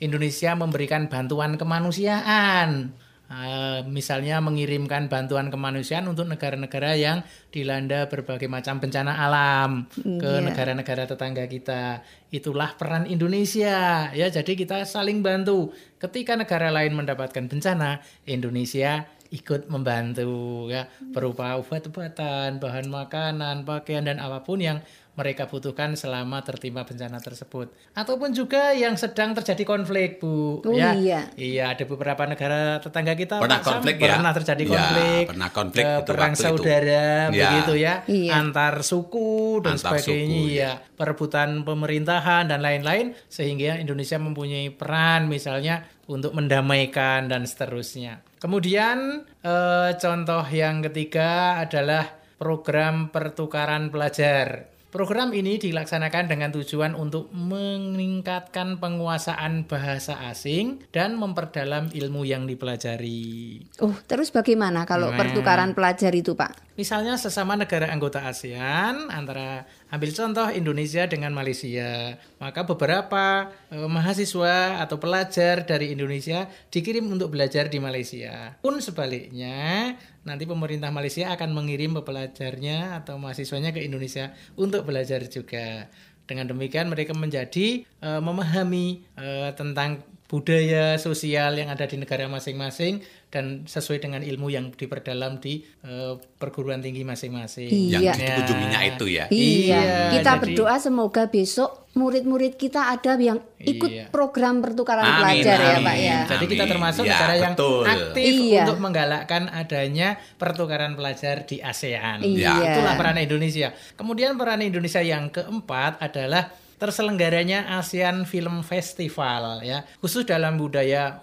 Indonesia 0.00 0.56
memberikan 0.56 1.12
bantuan 1.12 1.60
kemanusiaan. 1.60 2.96
Eh, 3.34 3.80
misalnya 3.90 4.38
mengirimkan 4.38 5.10
bantuan 5.10 5.50
kemanusiaan 5.50 6.06
untuk 6.06 6.30
negara-negara 6.30 6.94
yang 6.94 7.26
dilanda 7.50 8.06
berbagai 8.06 8.46
macam 8.46 8.78
bencana 8.78 9.18
alam 9.18 9.90
ke 9.98 10.30
Iya. 10.38 10.44
negara-negara 10.46 11.10
tetangga 11.10 11.50
kita. 11.50 12.06
Itulah 12.30 12.78
peran 12.78 13.10
Indonesia. 13.10 14.06
Ya, 14.14 14.26
jadi 14.30 14.54
kita 14.54 14.86
saling 14.86 15.18
bantu. 15.26 15.74
Ketika 15.98 16.38
negara 16.38 16.70
lain 16.70 16.94
mendapatkan 16.94 17.50
bencana, 17.50 17.98
Indonesia 18.30 19.10
ikut 19.34 19.66
membantu 19.66 20.70
ya 20.70 20.86
berupa 21.10 21.58
obat-obatan, 21.58 22.62
bahan 22.62 22.86
makanan, 22.86 23.66
pakaian 23.66 24.06
dan 24.06 24.22
apa 24.22 24.46
pun 24.46 24.62
yang 24.62 24.78
mereka 25.14 25.46
butuhkan 25.46 25.94
selama 25.94 26.42
tertimpa 26.42 26.82
bencana 26.82 27.18
tersebut. 27.18 27.70
Ataupun 27.92 28.30
juga 28.30 28.74
yang 28.74 28.94
sedang 28.94 29.30
terjadi 29.30 29.62
konflik, 29.62 30.18
Bu. 30.18 30.58
Oh, 30.60 30.74
ya. 30.74 30.90
iya. 30.92 31.20
Iya, 31.34 31.64
ada 31.70 31.84
beberapa 31.84 32.26
negara 32.26 32.82
tetangga 32.82 33.14
kita 33.14 33.38
Pernah 33.38 33.58
Pak 33.58 33.64
Sam, 33.64 33.72
konflik 33.78 33.96
ya? 33.96 34.18
pernah 34.18 34.32
terjadi 34.32 34.62
Ya, 34.62 34.70
konflik. 34.70 35.24
pernah 35.30 35.48
konflik 35.48 35.84
eh, 35.86 35.98
perang 36.02 36.32
waktu 36.32 36.42
itu. 36.42 36.44
saudara 36.50 37.06
Ya. 37.30 37.48
begitu 37.54 37.72
ya, 37.78 37.94
Iya. 38.04 38.30
antar 38.34 38.74
suku 38.82 39.62
dan 39.62 39.78
Antar 39.78 40.02
sebagainya 40.02 40.34
suku, 40.42 40.50
ya, 40.52 40.72
perebutan 40.94 41.48
pemerintahan 41.62 42.50
dan 42.50 42.58
lain-lain 42.58 43.14
sehingga 43.26 43.78
Indonesia 43.78 44.18
mempunyai 44.18 44.68
peran 44.70 45.30
misalnya 45.30 45.86
untuk 46.04 46.34
mendamaikan 46.34 47.30
dan 47.30 47.46
seterusnya. 47.46 48.18
Kemudian 48.42 49.22
eh, 49.40 49.90
contoh 49.94 50.42
yang 50.50 50.82
ketiga 50.82 51.62
adalah 51.62 52.04
program 52.34 53.08
pertukaran 53.08 53.88
pelajar. 53.88 54.73
Program 54.94 55.34
ini 55.34 55.58
dilaksanakan 55.58 56.30
dengan 56.30 56.54
tujuan 56.54 56.94
untuk 56.94 57.26
meningkatkan 57.34 58.78
penguasaan 58.78 59.66
bahasa 59.66 60.22
asing 60.30 60.86
dan 60.94 61.18
memperdalam 61.18 61.90
ilmu 61.90 62.22
yang 62.22 62.46
dipelajari. 62.46 63.58
Oh, 63.82 63.90
terus 64.06 64.30
bagaimana 64.30 64.86
kalau 64.86 65.10
Nah. 65.10 65.18
pertukaran 65.18 65.74
pelajar 65.74 66.14
itu, 66.14 66.38
Pak? 66.38 66.78
Misalnya 66.78 67.18
sesama 67.18 67.58
negara 67.58 67.90
anggota 67.90 68.22
ASEAN 68.22 69.10
antara 69.10 69.66
ambil 69.94 70.10
contoh 70.10 70.50
Indonesia 70.50 71.06
dengan 71.06 71.30
Malaysia, 71.30 72.18
maka 72.42 72.66
beberapa 72.66 73.54
eh, 73.70 73.86
mahasiswa 73.86 74.82
atau 74.82 74.98
pelajar 74.98 75.62
dari 75.62 75.94
Indonesia 75.94 76.50
dikirim 76.74 77.06
untuk 77.06 77.30
belajar 77.30 77.70
di 77.70 77.78
Malaysia. 77.78 78.58
Pun 78.58 78.82
sebaliknya, 78.82 79.94
nanti 80.26 80.50
pemerintah 80.50 80.90
Malaysia 80.90 81.30
akan 81.30 81.54
mengirim 81.54 81.94
pelajarnya 81.94 82.98
atau 82.98 83.22
mahasiswanya 83.22 83.70
ke 83.70 83.86
Indonesia 83.86 84.34
untuk 84.58 84.82
belajar 84.82 85.22
juga. 85.30 85.86
Dengan 86.26 86.50
demikian 86.50 86.90
mereka 86.90 87.14
menjadi 87.14 87.86
eh, 87.86 88.20
memahami 88.20 89.06
eh, 89.14 89.54
tentang 89.54 90.02
budaya 90.24 90.98
sosial 90.98 91.54
yang 91.54 91.70
ada 91.70 91.86
di 91.86 92.00
negara 92.00 92.26
masing-masing 92.26 93.04
dan 93.34 93.66
sesuai 93.66 93.98
dengan 93.98 94.22
ilmu 94.22 94.46
yang 94.46 94.70
diperdalam 94.70 95.42
di 95.42 95.66
eh, 95.82 96.14
perguruan 96.38 96.78
tinggi 96.78 97.02
masing-masing. 97.02 97.66
Iya. 97.66 98.14
Yang 98.14 98.18
dikunjunginya 98.22 98.80
itu 98.86 99.06
ya. 99.10 99.24
Iya, 99.26 99.82
kita 100.14 100.30
jadi- 100.30 100.40
berdoa 100.46 100.76
semoga 100.78 101.26
besok 101.26 101.90
murid-murid 101.94 102.54
kita 102.54 102.90
ada 102.90 103.14
yang 103.14 103.38
ikut 103.58 103.90
Iya. 103.90 104.04
program 104.10 104.58
pertukaran 104.58 105.02
Amin, 105.02 105.18
pelajar 105.42 105.58
ya, 105.58 105.70
amin. 105.74 105.86
Pak 105.86 105.96
ya. 105.96 106.18
Jadi 106.26 106.44
kita 106.46 106.62
Amin. 106.62 106.72
termasuk 106.74 107.04
Ya, 107.04 107.10
negara 107.12 107.34
yang 107.34 107.54
betul. 107.54 107.82
aktif 107.84 108.24
Iya. 108.34 108.62
untuk 108.62 108.78
menggalakkan 108.78 109.42
adanya 109.46 110.08
pertukaran 110.34 110.92
pelajar 110.94 111.42
di 111.42 111.58
ASEAN. 111.58 112.22
Iya. 112.22 112.54
Itulah 112.54 112.94
peran 112.94 113.18
Indonesia. 113.18 113.70
Kemudian 113.94 114.34
peran 114.34 114.62
Indonesia 114.62 115.02
yang 115.02 115.30
keempat 115.30 115.98
adalah 115.98 116.50
terselenggaranya 116.74 117.78
ASEAN 117.78 118.26
Film 118.26 118.60
Festival 118.60 119.62
ya. 119.62 119.86
Khusus 119.98 120.26
dalam 120.26 120.58
budaya 120.58 121.22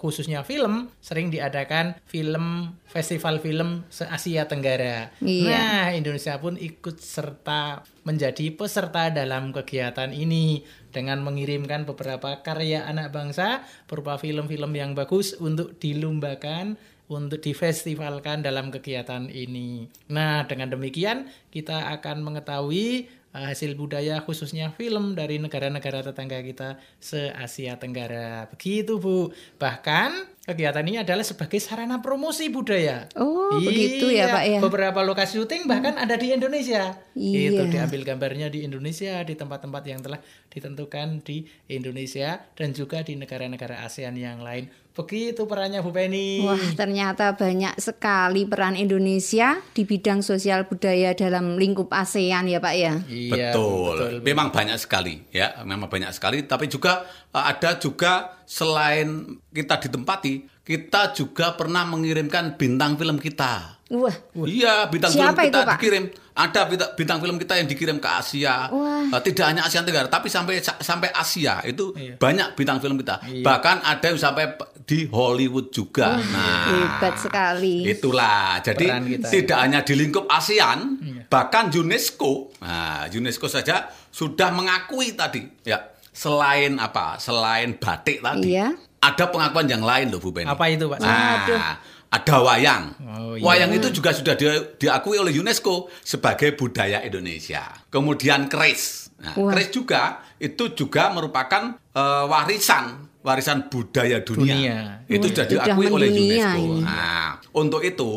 khususnya 0.00 0.42
film 0.42 0.88
sering 0.98 1.28
diadakan 1.28 1.96
film 2.08 2.72
festival 2.88 3.38
film 3.38 3.84
se-Asia 3.92 4.48
Tenggara. 4.48 5.12
Iya. 5.20 5.52
Nah, 5.52 5.86
Indonesia 5.92 6.40
pun 6.40 6.56
ikut 6.56 6.96
serta 6.98 7.84
menjadi 8.08 8.56
peserta 8.56 9.12
dalam 9.12 9.52
kegiatan 9.52 10.08
ini 10.08 10.64
dengan 10.88 11.20
mengirimkan 11.20 11.84
beberapa 11.84 12.40
karya 12.40 12.88
anak 12.88 13.12
bangsa 13.12 13.62
berupa 13.84 14.16
film-film 14.16 14.72
yang 14.72 14.96
bagus 14.96 15.36
untuk 15.36 15.76
dilombakan 15.76 16.80
untuk 17.08 17.40
difestivalkan 17.40 18.44
dalam 18.44 18.68
kegiatan 18.68 19.32
ini. 19.32 19.88
Nah, 20.12 20.44
dengan 20.44 20.72
demikian 20.72 21.28
kita 21.48 21.88
akan 22.00 22.20
mengetahui 22.20 23.08
eh, 23.08 23.27
hasil 23.32 23.76
budaya 23.76 24.24
khususnya 24.24 24.72
film 24.72 25.12
dari 25.12 25.36
negara-negara 25.36 26.00
tetangga 26.00 26.40
kita 26.40 26.80
se-Asia 26.98 27.76
Tenggara. 27.76 28.48
Begitu 28.48 28.96
Bu. 28.96 29.30
Bahkan 29.60 30.37
kegiatan 30.48 30.80
ini 30.80 31.04
adalah 31.04 31.20
sebagai 31.20 31.60
sarana 31.60 32.00
promosi 32.00 32.48
budaya. 32.48 33.04
Oh, 33.20 33.60
begitu 33.60 34.08
ya, 34.08 34.32
Pak, 34.32 34.44
ya? 34.48 34.58
Beberapa 34.64 35.04
lokasi 35.04 35.36
syuting 35.36 35.68
bahkan 35.68 36.00
ada 36.00 36.16
di 36.16 36.32
Indonesia. 36.32 36.96
Iya. 37.12 37.52
Itu 37.52 37.62
diambil 37.68 38.00
gambarnya 38.08 38.48
di 38.48 38.64
Indonesia, 38.64 39.20
di 39.28 39.36
tempat-tempat 39.36 39.82
yang 39.84 40.00
telah 40.00 40.16
ditentukan 40.48 41.20
di 41.20 41.44
Indonesia 41.68 42.40
dan 42.56 42.72
juga 42.72 43.04
di 43.04 43.20
negara-negara 43.20 43.84
ASEAN 43.84 44.16
yang 44.16 44.40
lain. 44.40 44.72
Begitu 44.96 45.44
perannya 45.44 45.84
Bu 45.84 45.92
Penny. 45.92 46.42
Wah, 46.42 46.58
ternyata 46.74 47.36
banyak 47.36 47.76
sekali 47.78 48.48
peran 48.48 48.74
Indonesia 48.74 49.60
di 49.76 49.84
bidang 49.84 50.24
sosial 50.24 50.66
budaya 50.66 51.12
dalam 51.12 51.60
lingkup 51.60 51.92
ASEAN 51.92 52.48
ya, 52.48 52.58
Pak 52.58 52.74
ya. 52.74 52.94
Iya, 53.06 53.52
betul. 53.52 54.24
Memang 54.24 54.48
banyak 54.48 54.80
sekali 54.80 55.28
ya, 55.28 55.60
memang 55.62 55.92
banyak 55.92 56.10
sekali 56.10 56.48
tapi 56.48 56.66
juga 56.72 57.04
uh, 57.36 57.44
ada 57.46 57.76
juga 57.76 58.37
selain 58.48 59.08
kita 59.52 59.76
ditempati, 59.76 60.64
kita 60.64 61.12
juga 61.12 61.52
pernah 61.52 61.84
mengirimkan 61.84 62.56
bintang 62.56 62.96
film 62.96 63.20
kita. 63.20 63.76
Wah, 63.88 64.12
Iya, 64.44 64.84
bintang 64.88 65.12
Siapa 65.12 65.32
film 65.32 65.48
kita 65.48 65.48
itu, 65.48 65.60
Pak? 65.64 65.76
dikirim. 65.76 66.04
Ada 66.38 66.60
bintang, 66.68 66.90
bintang 66.92 67.18
film 67.18 67.36
kita 67.36 67.54
yang 67.56 67.66
dikirim 67.66 67.96
ke 67.96 68.08
Asia. 68.08 68.68
Wah. 68.68 69.08
Uh, 69.08 69.20
tidak 69.24 69.48
hanya 69.48 69.64
Asia 69.64 69.80
Tenggara, 69.80 70.08
tapi 70.08 70.28
sampai 70.28 70.60
sampai 70.60 71.08
Asia 71.08 71.64
itu 71.64 71.96
Iya. 71.96 72.16
banyak 72.16 72.52
bintang 72.52 72.80
film 72.80 72.96
kita. 72.96 73.16
Bahkan 73.40 73.76
ada 73.80 74.06
yang 74.06 74.20
sampai 74.20 74.44
di 74.84 75.08
Hollywood 75.08 75.72
juga. 75.72 76.20
nah, 76.20 76.68
hebat 76.68 77.16
sekali. 77.16 77.88
Itulah. 77.88 78.60
Jadi 78.60 78.86
kita. 79.16 79.28
tidak 79.28 79.58
hanya 79.60 79.80
di 79.80 79.92
lingkup 79.96 80.28
ASEAN, 80.28 80.78
Iya. 81.00 81.22
bahkan 81.26 81.68
UNESCO. 81.68 82.52
Nah, 82.60 83.08
UNESCO 83.08 83.48
saja 83.48 83.88
sudah 84.08 84.52
mengakui 84.52 85.12
tadi, 85.12 85.48
ya. 85.64 85.80
Selain 86.18 86.72
apa? 86.76 87.14
Selain 87.16 87.78
batik 87.78 88.18
tadi, 88.18 88.50
Iya. 88.50 88.74
ada 88.98 89.24
pengakuan 89.30 89.70
yang 89.70 89.86
lain 89.86 90.10
loh 90.10 90.18
Bu 90.18 90.34
Penny. 90.34 90.50
Apa 90.50 90.66
itu, 90.66 90.90
Pak? 90.90 90.98
Nah, 90.98 91.78
ada 92.08 92.36
wayang. 92.42 92.84
Oh, 92.98 93.38
iya. 93.38 93.44
Wayang 93.44 93.70
itu 93.72 93.88
juga 93.92 94.10
sudah 94.10 94.34
di- 94.34 94.66
diakui 94.76 95.14
oleh 95.14 95.30
UNESCO 95.30 95.86
sebagai 96.02 96.58
budaya 96.58 96.98
Indonesia. 97.00 97.70
Kemudian 97.86 98.50
keris. 98.50 99.14
Nah, 99.22 99.38
Wah. 99.38 99.54
keris 99.54 99.70
juga 99.70 100.02
itu 100.38 100.74
juga 100.74 101.10
merupakan 101.10 101.78
eh, 101.92 102.24
warisan 102.26 103.06
warisan 103.18 103.66
budaya 103.66 104.18
dunia. 104.18 104.54
Dunia. 104.54 104.78
Itu 105.06 105.26
sudah 105.28 105.46
sudah 105.46 105.66
diakui 105.70 105.86
oleh 105.86 106.08
mendunia 106.08 106.46
UNESCO. 106.48 106.62
ini. 106.64 106.80
Nah, 106.82 107.28
untuk 107.52 107.82
itu 107.84 108.10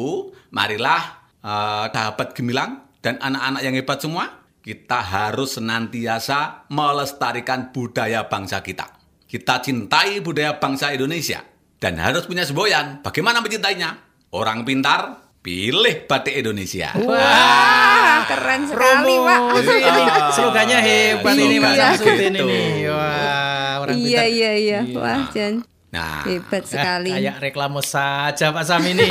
marilah 0.50 1.02
eh, 1.42 1.86
sahabat 1.90 2.34
gemilang 2.34 2.82
dan 3.02 3.18
anak-anak 3.18 3.62
yang 3.62 3.74
hebat 3.74 3.98
semua, 3.98 4.41
kita 4.62 5.02
harus 5.02 5.58
senantiasa 5.58 6.70
melestarikan 6.70 7.74
budaya 7.74 8.30
bangsa 8.30 8.62
kita. 8.62 8.86
Kita 9.26 9.58
cintai 9.58 10.22
budaya 10.22 10.62
bangsa 10.62 10.94
Indonesia 10.94 11.42
dan 11.78 11.98
harus 11.98 12.30
punya 12.30 12.46
semboyan. 12.46 13.02
Bagaimana 13.02 13.42
mencintainya? 13.42 13.98
Orang 14.32 14.64
pintar 14.64 15.18
pilih 15.42 16.06
batik 16.06 16.38
Indonesia. 16.38 16.94
Wah, 16.94 18.22
keren 18.24 18.70
sekali, 18.70 19.16
Pak. 19.18 19.40
Ini 19.58 20.04
slogannya 20.32 20.80
hebat 20.80 21.34
ini 21.34 21.58
Pak 21.58 21.74
Iya. 21.74 21.88
Gitu. 21.98 22.12
ini. 22.22 22.40
Wah, 22.86 23.74
orang 23.82 23.98
Iya, 23.98 24.06
pintar. 24.24 24.26
iya, 24.30 24.52
iya. 24.54 24.80
Wah, 24.94 25.26
Jan. 25.34 25.54
Nah, 25.92 26.24
Hebat 26.24 26.64
Eh, 26.64 26.70
sekali. 26.70 27.12
kayak 27.12 27.36
reklame 27.42 27.84
saja 27.84 28.54
Pak 28.54 28.64
Sam 28.64 28.80
ini. 28.88 29.04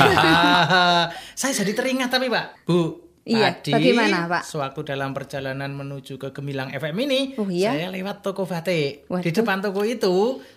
Saya 1.37 1.51
jadi 1.53 1.71
teringat 1.75 2.09
tapi 2.09 2.25
Pak. 2.25 2.65
Bu, 2.65 3.10
Iya, 3.21 3.53
tadi 3.53 3.71
bagaimana, 3.71 4.25
Pak? 4.25 4.41
sewaktu 4.43 4.81
dalam 4.81 5.13
perjalanan 5.13 5.69
menuju 5.71 6.17
ke 6.17 6.33
Gemilang 6.33 6.73
FM 6.73 6.97
ini, 7.05 7.21
Oh, 7.37 7.45
iya? 7.45 7.69
saya 7.69 7.87
lewat 7.89 8.25
toko 8.25 8.43
batik. 8.43 9.05
Di 9.05 9.09
Waduh. 9.13 9.29
depan 9.29 9.61
toko 9.61 9.85
itu, 9.85 10.15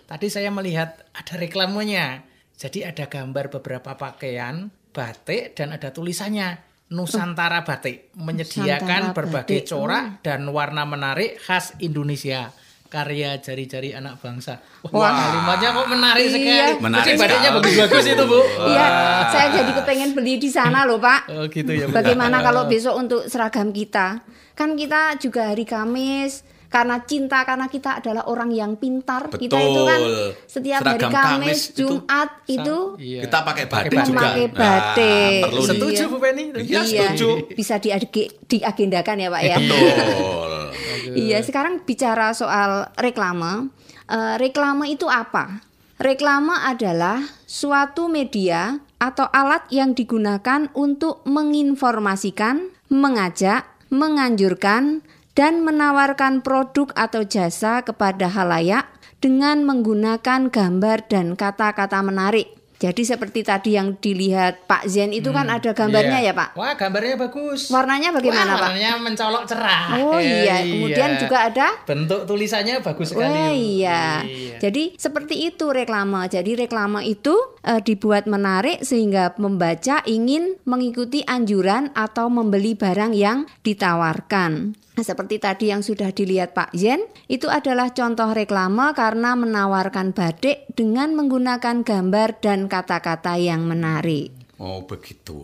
tadi 0.09 0.27
saya 0.27 0.49
melihat 0.49 0.97
ada 1.13 1.33
reklamenya. 1.37 2.25
Jadi 2.55 2.81
ada 2.81 3.05
gambar 3.05 3.53
beberapa 3.53 3.93
pakaian 3.93 4.67
batik 4.89 5.53
dan 5.53 5.71
ada 5.71 5.91
tulisannya 5.91 6.57
Nusantara 6.87 7.61
Batik 7.61 8.13
menyediakan 8.15 9.11
Nusantara 9.11 9.13
berbagai 9.13 9.59
Batik. 9.59 9.67
corak 9.67 10.05
dan 10.21 10.45
warna 10.47 10.85
menarik 10.85 11.35
khas 11.37 11.73
Indonesia 11.79 12.53
karya 12.95 13.35
jari-jari 13.37 13.91
anak 13.91 14.15
bangsa. 14.17 14.63
Wah. 14.85 14.95
Wah, 14.95 15.11
kalimatnya 15.11 15.69
kok 15.69 15.87
menarik 15.87 16.23
Iya. 16.23 16.31
sekali. 16.31 16.71
Menarik 16.79 17.03
Jadi 17.05 17.19
batiknya 17.19 17.41
sekali. 17.43 17.57
bagus-bagus 17.59 18.05
itu, 18.07 18.23
Bu. 18.25 18.39
Iya, 18.65 18.87
saya 19.27 19.47
jadi 19.53 19.71
kepengen 19.75 20.09
beli 20.11 20.33
di 20.37 20.47
sana 20.47 20.79
loh, 20.81 20.95
Pak. 20.97 21.19
Oh, 21.29 21.43
gitu 21.45 21.71
ya, 21.71 21.85
Bu. 21.85 21.93
Bagaimana 21.93 22.39
kalau 22.39 22.63
besok 22.65 22.95
untuk 22.95 23.27
seragam 23.27 23.69
kita? 23.69 24.23
Kan 24.53 24.73
kita 24.73 25.19
juga 25.19 25.51
hari 25.51 25.63
Kamis 25.63 26.39
karena 26.65 26.97
cinta 27.01 27.43
karena 27.43 27.67
kita 27.67 27.99
adalah 27.99 28.23
orang 28.25 28.49
yang 28.49 28.75
pintar. 28.75 29.27
Kita 29.29 29.55
itu 29.55 29.81
kan 29.81 29.99
Betul. 30.01 30.27
setiap 30.45 30.79
Seragam 30.81 30.95
hari 31.05 31.13
Kamis, 31.13 31.27
Kamis 31.29 31.59
itu- 31.69 31.79
Jumat 32.01 32.29
itu 32.49 32.77
Iya. 32.97 33.21
kita 33.21 33.37
pakai 33.41 33.65
batik 33.65 33.91
juga. 33.93 34.07
memakai 34.09 34.45
batik. 34.49 35.35
Nah, 35.35 35.43
perlu 35.45 35.61
Setuju, 35.65 36.01
Iya. 36.01 36.07
Bu 36.07 36.17
Penny? 36.17 36.43
Iya, 36.57 36.81
setuju. 36.83 37.27
Bisa 37.49 37.75
diage- 37.77 38.31
diagendakan 38.45 39.15
ya, 39.17 39.27
Pak 39.29 39.41
ya. 39.41 39.57
Betul. 39.57 40.54
Iya, 41.15 41.43
sekarang 41.43 41.83
bicara 41.83 42.31
soal 42.31 42.91
reklame. 42.99 43.73
Eh, 44.05 44.35
reklame 44.37 44.91
itu 44.93 45.09
apa? 45.09 45.65
Reklame 45.95 46.51
adalah 46.59 47.23
suatu 47.47 48.11
media 48.11 48.83
atau 48.99 49.31
alat 49.31 49.63
yang 49.71 49.95
digunakan 49.95 50.67
untuk 50.75 51.23
menginformasikan, 51.23 52.67
mengajak, 52.91 53.63
menganjurkan, 53.87 55.07
dan 55.35 55.63
menawarkan 55.63 56.43
produk 56.43 56.91
atau 56.95 57.23
jasa 57.23 57.83
kepada 57.83 58.31
halayak 58.31 58.87
dengan 59.19 59.63
menggunakan 59.63 60.51
gambar 60.51 61.07
dan 61.11 61.35
kata-kata 61.35 61.99
menarik. 62.03 62.64
Jadi 62.75 63.01
seperti 63.01 63.39
tadi 63.39 63.73
yang 63.73 63.95
dilihat 63.95 64.67
Pak 64.67 64.83
Zen 64.85 65.09
itu 65.09 65.31
kan 65.31 65.47
ada 65.47 65.71
gambarnya 65.71 66.19
Iya. 66.19 66.29
ya 66.29 66.33
Pak? 66.35 66.49
Wah, 66.53 66.73
gambarnya 66.73 67.15
bagus. 67.17 67.67
Warnanya 67.67 68.11
bagaimana 68.11 68.51
Wah, 68.51 68.59
Pak? 68.59 68.67
Warnanya 68.67 68.91
mencolok 68.99 69.43
cerah. 69.45 69.81
Oh 69.97 70.19
Eh, 70.19 70.43
iya, 70.43 70.55
kemudian 70.61 71.09
juga 71.17 71.37
ada 71.45 71.67
bentuk 71.83 72.23
tulisannya 72.23 72.79
bagus 72.79 73.09
sekali. 73.09 73.31
Wah 73.31 73.49
Bu. 73.49 73.55
iya. 73.55 74.01
Jadi 74.57 74.95
seperti 74.95 75.45
itu 75.45 75.71
reklame. 75.71 76.27
Jadi 76.27 76.51
reklame 76.57 77.01
itu 77.01 77.33
eh, 77.61 77.79
dibuat 77.79 78.27
menarik 78.27 78.81
sehingga 78.81 79.31
pembaca 79.31 80.03
ingin 80.05 80.59
mengikuti 80.63 81.23
anjuran 81.23 81.89
atau 81.91 82.27
membeli 82.27 82.75
barang 82.75 83.11
yang 83.11 83.47
ditawarkan. 83.63 84.75
Seperti 84.95 85.43
tadi 85.43 85.75
yang 85.75 85.83
sudah 85.83 86.15
dilihat 86.15 86.55
Pak 86.55 86.71
Yen, 86.71 87.03
itu 87.27 87.51
adalah 87.51 87.91
contoh 87.91 88.31
reklame 88.31 88.95
karena 88.95 89.35
menawarkan 89.35 90.15
batik 90.15 90.63
dengan 90.71 91.11
menggunakan 91.19 91.83
gambar 91.83 92.39
dan 92.39 92.71
kata-kata 92.71 93.35
yang 93.35 93.67
menarik. 93.67 94.31
Oh 94.55 94.87
begitu 94.87 95.35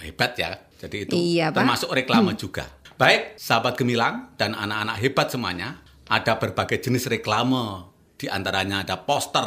hebat 0.00 0.32
ya. 0.40 0.56
Jadi 0.80 1.08
itu 1.08 1.12
Iya, 1.12 1.52
Pak. 1.52 1.60
termasuk 1.60 1.90
reklame 1.92 2.32
juga. 2.36 2.64
Baik, 2.96 3.36
sahabat 3.36 3.76
gemilang 3.76 4.32
dan 4.40 4.56
anak-anak 4.56 4.96
hebat 5.00 5.28
semuanya, 5.28 5.84
ada 6.08 6.40
berbagai 6.40 6.80
jenis 6.80 7.12
reklame. 7.12 7.92
Di 8.16 8.32
antaranya 8.32 8.80
ada 8.80 9.04
poster, 9.04 9.44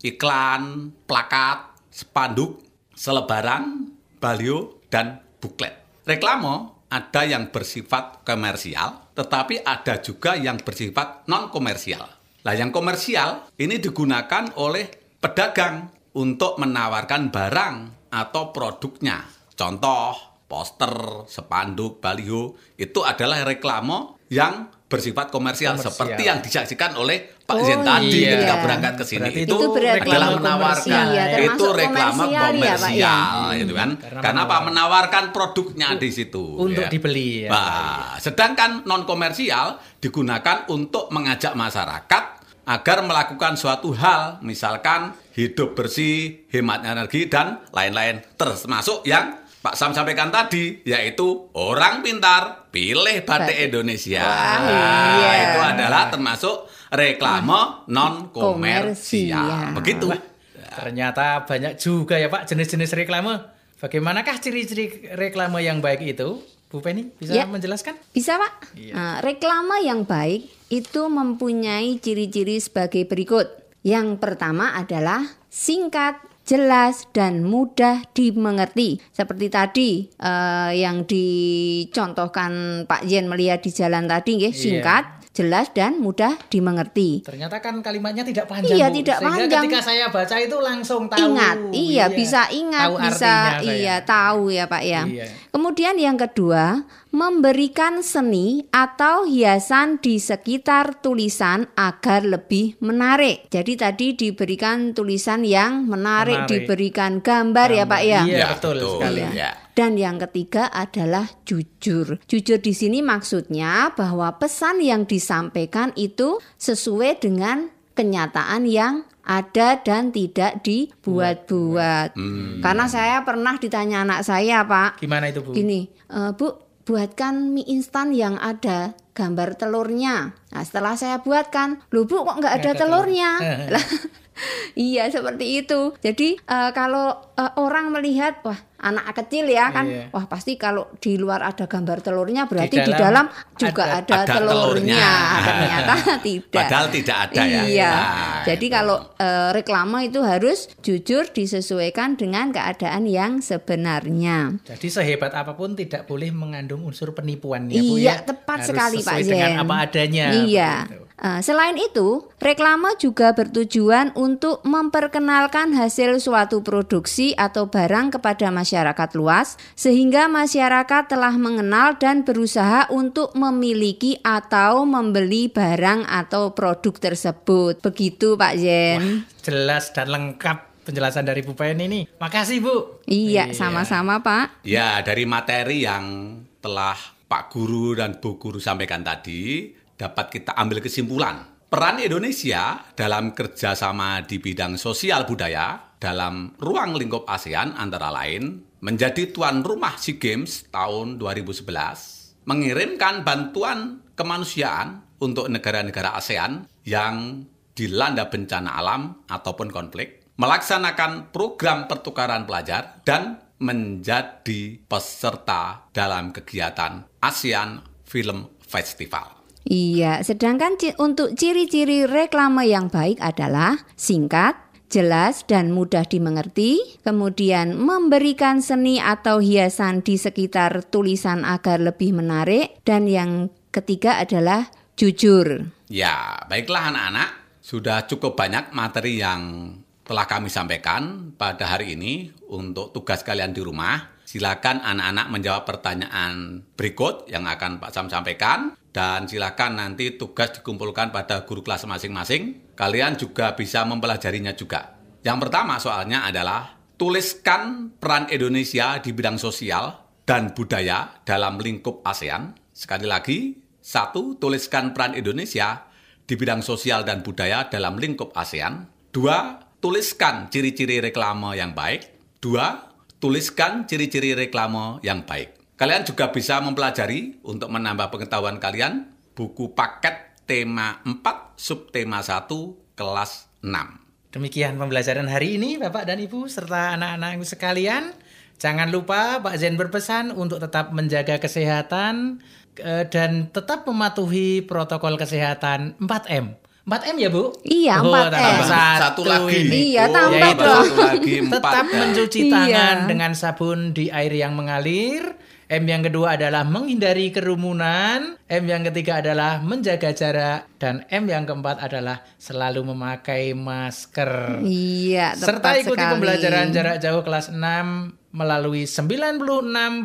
iklan, 0.00 0.88
plakat, 1.04 1.76
spanduk, 1.92 2.64
selebaran, 2.96 3.92
balio, 4.16 4.80
dan 4.88 5.20
buklet. 5.36 5.76
Reklame 6.08 6.75
ada 6.90 7.22
yang 7.26 7.50
bersifat 7.50 8.22
komersial, 8.22 9.10
tetapi 9.14 9.66
ada 9.66 9.98
juga 9.98 10.38
yang 10.38 10.60
bersifat 10.62 11.26
non 11.26 11.50
komersial. 11.50 12.06
Nah, 12.46 12.54
yang 12.54 12.70
komersial 12.70 13.50
ini 13.58 13.82
digunakan 13.82 14.54
oleh 14.62 14.86
pedagang 15.18 15.90
untuk 16.14 16.62
menawarkan 16.62 17.34
barang 17.34 17.76
atau 18.14 18.54
produknya. 18.54 19.26
Contoh, 19.58 20.14
poster, 20.46 21.26
spanduk, 21.26 21.98
baliho 21.98 22.54
itu 22.78 23.02
adalah 23.02 23.42
reklame 23.42 24.14
yang 24.30 24.70
bersifat 24.86 25.34
komersial, 25.34 25.74
Komersial. 25.74 25.90
seperti 25.90 26.22
yang 26.22 26.38
disaksikan 26.38 26.94
oleh 26.94 27.34
Pak 27.42 27.58
Oh, 27.58 27.62
Zen 27.62 27.82
tadi 27.82 28.22
iya. 28.22 28.38
ketika 28.38 28.54
berangkat 28.62 28.92
ke 28.98 29.04
sini. 29.06 29.20
Berarti 29.26 29.40
Itu, 29.42 29.56
itu 29.58 29.70
adalah 29.82 30.28
menawarkan 30.34 30.62
komersial. 30.62 31.06
Iya, 31.10 31.24
itu 31.26 31.42
termasuk 31.42 31.70
reklame 31.74 32.06
komersial 32.06 32.30
ya, 32.30 32.46
Pak, 32.46 32.54
ya? 32.54 32.74
komersial 32.78 33.26
gitu 33.58 33.72
kan. 33.74 33.90
Karena 33.98 34.20
Karena 34.22 34.40
apa? 34.46 34.56
menawarkan. 34.62 35.24
Produknya 35.30 35.88
di 35.98 36.10
situ 36.10 36.44
Untuk 36.54 36.86
ya. 36.86 36.90
dibeli 36.90 37.46
ya. 37.46 37.50
Nah, 37.50 38.14
sedangkan 38.18 38.86
non 38.86 39.02
komersial 39.02 39.66
digunakan 39.98 40.66
untuk 40.70 41.10
mengajak 41.10 41.58
masyarakat 41.58 42.24
agar 42.66 42.98
melakukan 43.02 43.54
suatu 43.54 43.94
hal, 43.94 44.42
misalkan 44.42 45.14
hidup 45.34 45.74
bersih, 45.74 46.46
hemat 46.50 46.82
energi 46.82 47.26
dan 47.26 47.62
lain-lain. 47.70 48.22
Termasuk 48.34 49.02
yang 49.02 49.45
Pak 49.66 49.74
Sam 49.74 49.90
sampaikan 49.90 50.30
tadi, 50.30 50.78
yaitu 50.86 51.50
orang 51.58 51.98
pintar 51.98 52.70
pilih 52.70 53.26
batik. 53.26 53.66
Indonesia. 53.66 54.22
Wah, 54.22 54.62
Nah, 54.62 55.18
iya. 55.18 55.30
itu 55.42 55.58
adalah 55.58 56.06
termasuk 56.06 56.70
reklame 56.94 57.90
non 57.90 58.30
komersial. 58.30 59.74
Begitu. 59.74 60.14
Ternyata 60.54 61.42
banyak 61.42 61.82
juga 61.82 62.14
ya 62.14 62.30
Pak 62.30 62.46
jenis-jenis 62.46 62.94
reklame. 62.94 63.42
Bagaimanakah 63.82 64.38
ciri-ciri 64.38 65.10
reklame 65.18 65.58
yang 65.66 65.82
baik 65.82 65.98
itu? 66.06 66.38
Bu 66.70 66.78
Penny 66.78 67.10
bisa 67.18 67.34
Ya. 67.34 67.42
menjelaskan? 67.42 67.98
Bisa 68.14 68.38
Pak? 68.38 68.70
Nah, 68.94 69.18
reklame 69.18 69.82
yang 69.82 70.06
baik 70.06 70.46
itu 70.70 71.02
mempunyai 71.10 71.98
ciri-ciri 71.98 72.62
sebagai 72.62 73.02
berikut. 73.02 73.50
Yang 73.82 74.22
pertama 74.22 74.78
adalah 74.78 75.26
singkat, 75.50 76.22
jelas, 76.46 77.10
dan 77.10 77.42
mudah 77.42 78.06
dimengerti. 78.10 79.02
Seperti 79.10 79.46
tadi 79.48 79.90
eh, 80.08 80.70
yang 80.72 81.02
dicontohkan 81.04 82.52
Pak 82.84 83.02
Yen 83.04 83.26
melihat 83.26 83.60
di 83.60 83.70
jalan 83.70 84.06
tadi, 84.06 84.38
nggih, 84.38 84.48
Iya. 84.48 84.56
singkat, 84.56 85.04
jelas, 85.32 85.68
dan 85.70 85.98
mudah 85.98 86.38
dimengerti. 86.46 87.20
Ternyata 87.20 87.58
kan 87.58 87.82
kalimatnya 87.82 88.22
tidak 88.22 88.46
panjang. 88.46 88.72
Iya, 88.72 88.86
Bu. 88.88 88.94
tidak 88.96 89.16
Sehingga 89.18 89.36
panjang. 89.36 89.62
ketika 89.66 89.80
saya 89.82 90.04
baca 90.08 90.36
itu 90.38 90.56
langsung 90.56 91.02
tahu. 91.06 91.18
Ingat, 91.20 91.56
iya, 91.72 92.04
bisa 92.08 92.42
ingat, 92.48 92.88
Tahu 92.88 92.96
bisa 93.02 93.32
artinya 93.32 93.60
saya. 93.60 93.76
iya 93.76 93.96
tahu 94.00 94.42
ya 94.48 94.64
Pak 94.64 94.82
ya. 94.82 95.02
Iya. 95.04 95.26
Kemudian 95.50 95.94
yang 95.96 96.16
kedua, 96.16 96.86
memberikan 97.16 98.04
seni 98.04 98.68
atau 98.68 99.24
hiasan 99.24 99.96
di 100.04 100.20
sekitar 100.20 101.00
tulisan 101.00 101.64
agar 101.72 102.28
lebih 102.28 102.76
menarik. 102.84 103.48
Jadi 103.48 103.72
tadi 103.80 104.12
diberikan 104.12 104.92
tulisan 104.92 105.40
yang 105.40 105.88
menarik, 105.88 106.44
Menarik. 106.44 106.52
diberikan 106.68 107.24
gambar, 107.24 107.68
ya 107.72 107.84
Pak 107.88 108.02
ya. 108.04 108.20
Iya, 108.28 108.46
betul 108.52 108.76
sekali. 108.84 109.24
Iya. 109.24 109.30
Ya. 109.32 109.50
Dan 109.72 109.96
yang 109.96 110.20
ketiga 110.28 110.68
adalah 110.68 111.24
jujur. 111.48 112.20
Jujur 112.28 112.58
di 112.60 112.72
sini 112.76 113.00
maksudnya 113.00 113.96
bahwa 113.96 114.36
pesan 114.36 114.84
yang 114.84 115.08
disampaikan 115.08 115.96
itu 115.96 116.36
sesuai 116.60 117.24
dengan 117.24 117.72
kenyataan 117.96 118.68
yang 118.68 119.08
ada 119.24 119.80
dan 119.80 120.12
tidak 120.12 120.60
dibuat-buat. 120.64 122.12
Karena 122.60 122.84
saya 122.86 123.24
pernah 123.24 123.56
ditanya 123.56 124.04
anak 124.04 124.20
saya, 124.20 124.62
Pak. 124.68 125.00
Gimana 125.00 125.32
itu 125.32 125.40
Bu? 125.42 125.50
Gini, 125.52 125.88
"E, 126.06 126.30
Bu, 126.36 126.65
buatkan 126.86 127.50
mie 127.50 127.66
instan 127.66 128.14
yang 128.14 128.38
ada 128.38 128.94
gambar 129.12 129.58
telurnya. 129.58 130.38
Nah, 130.54 130.62
setelah 130.62 130.94
saya 130.94 131.18
buatkan, 131.18 131.82
lu 131.90 132.06
Bu 132.06 132.22
kok 132.22 132.38
nggak 132.38 132.54
ada 132.62 132.70
ada 132.72 132.78
telurnya? 132.78 133.30
telur. 133.42 133.82
Iya 134.76 135.08
seperti 135.08 135.58
itu. 135.58 135.96
Jadi 135.98 136.36
eh, 136.36 136.70
kalau 136.70 137.06
eh, 137.32 137.52
orang 137.56 137.88
melihat 137.90 138.40
wah 138.42 138.56
anak 138.76 139.16
kecil 139.16 139.48
ya 139.48 139.72
kan, 139.72 139.88
Iya. 139.88 140.04
wah 140.10 140.26
pasti 140.26 140.54
kalau 140.54 140.92
di 140.96 141.16
luar 141.16 141.40
ada 141.42 141.64
gambar 141.64 141.98
telurnya 141.98 142.44
berarti 142.44 142.76
di 142.76 142.92
dalam 142.92 143.24
dalam, 143.24 143.56
juga 143.56 143.82
ada- 143.88 144.04
ada, 144.04 144.14
ada 144.20 144.34
telurnya. 144.36 144.52
telurnya. 145.00 145.08
Ternyata 145.48 145.94
tidak. 146.28 146.52
Padahal 146.60 146.86
tidak 146.90 147.16
ada 147.24 147.42
ya. 147.42 147.62
Iya. 147.64 147.90
Nah, 147.90 148.42
Jadi 148.44 148.66
itu. 148.68 148.74
kalau 148.74 148.96
eh, 149.16 149.48
reklame 149.50 149.98
itu 150.04 150.20
harus 150.20 150.58
jujur 150.78 151.24
disesuaikan 151.26 152.14
dengan 152.14 152.52
keadaan 152.52 153.04
yang 153.04 153.40
sebenarnya. 153.40 154.60
Jadi 154.62 154.86
sehebat 154.86 155.32
apa 155.32 155.54
pun 155.54 155.72
tidak 155.72 156.04
boleh 156.04 156.28
mengandung 156.30 156.82
unsur 156.82 157.12
penipuan 157.12 157.66
ya 157.66 157.80
Bu 157.80 157.96
Iya, 157.96 158.12
ya. 158.12 158.14
tepat 158.24 158.58
Harus 158.60 158.68
sekali 158.68 158.96
Pak 158.98 159.04
sesuai 159.08 159.22
Zen. 159.22 159.32
dengan 159.32 159.52
apa 159.58 159.74
adanya. 159.80 160.26
Iya. 160.36 160.72
begitu. 160.84 161.04
Eh, 161.16 161.40
selain 161.40 161.80
itu, 161.80 162.28
reklame 162.44 162.92
juga 163.00 163.32
bertujuan 163.32 164.12
untuk 164.20 164.60
memperkenalkan 164.68 165.72
hasil 165.72 166.20
suatu 166.20 166.60
produksi 166.60 167.32
atau 167.40 167.72
barang 167.72 168.20
kepada 168.20 168.52
masyarakat 168.52 169.10
luas, 169.16 169.56
sehingga 169.72 170.28
masyarakat 170.28 171.08
telah 171.08 171.32
mengenal 171.40 171.96
dan 171.96 172.20
berusaha 172.20 172.84
untuk 172.92 173.32
memiliki 173.32 174.20
atau 174.20 174.84
membeli 174.84 175.48
barang 175.48 176.04
atau 176.04 176.52
produk 176.52 176.92
tersebut. 177.00 177.80
Begitu, 177.80 178.36
Pak 178.36 178.54
Zen. 178.60 179.24
Jelas 179.40 179.96
dan 179.96 180.12
lengkap 180.12 180.84
penjelasan 180.84 181.24
dari 181.24 181.40
Bu 181.40 181.56
Penny 181.56 181.88
ini. 181.88 182.00
Makasih 182.20 182.60
Bu. 182.60 183.00
Iya, 183.08 183.56
sama-sama, 183.56 184.20
Pak. 184.20 184.68
Ya, 184.68 185.00
dari 185.00 185.24
materi 185.24 185.80
yang 185.80 186.36
telah 186.60 186.94
Pak 187.24 187.56
Guru 187.56 187.96
dan 187.96 188.20
Bu 188.20 188.36
Guru 188.36 188.60
sampaikan 188.60 189.00
tadi, 189.00 189.72
dapat 189.96 190.30
kita 190.30 190.52
ambil 190.54 190.84
kesimpulan. 190.84 191.56
Peran 191.66 191.98
Indonesia 191.98 192.78
dalam 192.94 193.34
kerjasama 193.34 194.22
di 194.22 194.38
bidang 194.38 194.78
sosial 194.78 195.26
budaya 195.26 195.98
dalam 195.98 196.54
ruang 196.62 196.94
lingkup 196.94 197.26
ASEAN 197.26 197.74
antara 197.74 198.14
lain 198.14 198.62
menjadi 198.84 199.34
tuan 199.34 199.66
rumah 199.66 199.98
SEA 199.98 200.20
Games 200.20 200.70
tahun 200.70 201.18
2011, 201.18 202.46
mengirimkan 202.46 203.26
bantuan 203.26 204.06
kemanusiaan 204.14 205.02
untuk 205.18 205.50
negara-negara 205.50 206.14
ASEAN 206.14 206.70
yang 206.86 207.42
dilanda 207.74 208.30
bencana 208.30 208.78
alam 208.78 209.26
ataupun 209.26 209.68
konflik, 209.74 210.22
melaksanakan 210.38 211.34
program 211.34 211.90
pertukaran 211.90 212.46
pelajar 212.46 213.02
dan 213.02 213.42
menjadi 213.58 214.80
peserta 214.84 215.88
dalam 215.90 216.32
kegiatan 216.32 217.04
ASEAN 217.24 217.80
Film 218.04 218.48
Festival. 218.60 219.35
Iya, 219.66 220.22
sedangkan 220.22 220.78
untuk 221.02 221.34
ciri-ciri 221.34 222.06
reklame 222.06 222.70
yang 222.70 222.86
baik 222.86 223.18
adalah 223.18 223.82
singkat, 223.98 224.54
jelas 224.86 225.42
dan 225.50 225.74
mudah 225.74 226.06
dimengerti, 226.06 227.02
kemudian 227.02 227.74
memberikan 227.74 228.62
seni 228.62 229.02
atau 229.02 229.42
hiasan 229.42 230.06
di 230.06 230.14
sekitar 230.14 230.86
tulisan 230.86 231.42
agar 231.42 231.82
lebih 231.82 232.14
menarik, 232.14 232.78
dan 232.86 233.10
yang 233.10 233.50
ketiga 233.74 234.22
adalah 234.22 234.70
jujur. 234.94 235.66
Ya, 235.90 236.46
baiklah 236.46 236.94
anak-anak, 236.94 237.58
sudah 237.58 238.06
cukup 238.06 238.38
banyak 238.38 238.70
materi 238.70 239.18
yang 239.18 239.74
telah 240.06 240.30
kami 240.30 240.46
sampaikan 240.46 241.34
pada 241.34 241.66
hari 241.66 241.98
ini 241.98 242.30
untuk 242.46 242.94
tugas 242.94 243.26
kalian 243.26 243.50
di 243.50 243.66
rumah. 243.66 244.14
Silakan 244.26 244.82
anak-anak 244.82 245.26
menjawab 245.30 245.62
pertanyaan 245.66 246.62
berikut 246.78 247.26
yang 247.30 247.46
akan 247.46 247.78
Pak 247.78 247.90
Sam 247.94 248.10
sampaikan 248.10 248.74
dan 248.96 249.28
silakan 249.28 249.76
nanti 249.76 250.16
tugas 250.16 250.56
dikumpulkan 250.56 251.12
pada 251.12 251.44
guru 251.44 251.60
kelas 251.60 251.84
masing-masing. 251.84 252.72
Kalian 252.72 253.20
juga 253.20 253.52
bisa 253.52 253.84
mempelajarinya 253.84 254.56
juga. 254.56 254.96
Yang 255.20 255.38
pertama 255.44 255.76
soalnya 255.76 256.24
adalah 256.24 256.80
tuliskan 256.96 257.92
peran 258.00 258.32
Indonesia 258.32 258.96
di 259.04 259.12
bidang 259.12 259.36
sosial 259.36 260.00
dan 260.24 260.56
budaya 260.56 261.20
dalam 261.28 261.60
lingkup 261.60 262.00
ASEAN. 262.08 262.56
Sekali 262.72 263.04
lagi, 263.04 263.60
satu, 263.84 264.40
tuliskan 264.40 264.96
peran 264.96 265.12
Indonesia 265.12 265.92
di 266.24 266.32
bidang 266.32 266.64
sosial 266.64 267.04
dan 267.04 267.20
budaya 267.20 267.68
dalam 267.68 268.00
lingkup 268.00 268.32
ASEAN. 268.32 268.88
Dua, 269.12 269.60
tuliskan 269.84 270.48
ciri-ciri 270.48 271.04
reklame 271.04 271.52
yang 271.52 271.76
baik. 271.76 272.16
Dua, 272.40 272.88
tuliskan 273.20 273.84
ciri-ciri 273.84 274.32
reklame 274.32 275.04
yang 275.04 275.28
baik. 275.28 275.55
Kalian 275.76 276.08
juga 276.08 276.32
bisa 276.32 276.56
mempelajari 276.64 277.44
untuk 277.44 277.68
menambah 277.68 278.08
pengetahuan 278.08 278.56
kalian 278.56 279.12
buku 279.36 279.76
paket 279.76 280.40
tema 280.48 281.04
4 281.04 281.20
subtema 281.52 282.24
1 282.24 282.48
kelas 282.96 283.52
6. 283.60 284.32
Demikian 284.32 284.80
pembelajaran 284.80 285.28
hari 285.28 285.60
ini 285.60 285.76
Bapak 285.76 286.08
dan 286.08 286.16
Ibu 286.16 286.48
serta 286.48 286.96
anak-anak 286.96 287.36
Ibu 287.36 287.44
sekalian. 287.44 288.16
Jangan 288.56 288.88
lupa 288.88 289.44
Pak 289.44 289.52
Zen 289.60 289.76
berpesan 289.76 290.32
untuk 290.32 290.64
tetap 290.64 290.96
menjaga 290.96 291.36
kesehatan 291.36 292.40
eh, 292.80 293.04
dan 293.12 293.52
tetap 293.52 293.84
mematuhi 293.84 294.64
protokol 294.64 295.20
kesehatan 295.20 296.00
4M. 296.00 296.56
4M 296.86 297.16
ya 297.18 297.28
Bu? 297.28 297.50
Iya, 297.60 297.98
Oh, 297.98 298.14
4M. 298.14 298.30
tambah 298.32 298.66
Satu 298.96 299.22
lagi. 299.26 299.58
ini. 299.58 299.78
Iya, 299.90 300.04
tambah 300.06 300.38
Yaitu 300.40 300.62
dong. 300.62 300.86
Satu 300.86 301.02
lagi 301.02 301.34
empat. 301.40 301.58
Tetap 301.58 301.86
mencuci 301.90 302.40
Iya. 302.40 302.52
tangan 302.54 302.96
dengan 303.04 303.32
sabun 303.34 303.78
di 303.90 304.06
air 304.08 304.30
yang 304.30 304.54
mengalir. 304.54 305.34
M 305.66 305.82
yang 305.82 305.98
kedua 306.00 306.38
adalah 306.38 306.62
menghindari 306.62 307.34
kerumunan. 307.34 308.38
M 308.46 308.64
yang 308.64 308.86
ketiga 308.86 309.18
adalah 309.18 309.58
menjaga 309.58 310.14
jarak. 310.14 310.70
Dan 310.78 311.02
M 311.08 311.26
yang 311.26 311.42
keempat 311.42 311.82
adalah 311.82 312.22
selalu 312.36 312.86
memakai 312.86 313.50
masker. 313.50 314.62
Iya, 314.62 315.34
tepat 315.34 315.42
Serta 315.42 315.68
ikuti 315.76 315.98
sekali. 315.98 316.12
pembelajaran 316.12 316.66
jarak 316.70 316.96
jauh 316.96 317.18
kelas 317.20 317.50
6 317.50 318.14
melalui 318.36 318.84
96.8 318.84 320.04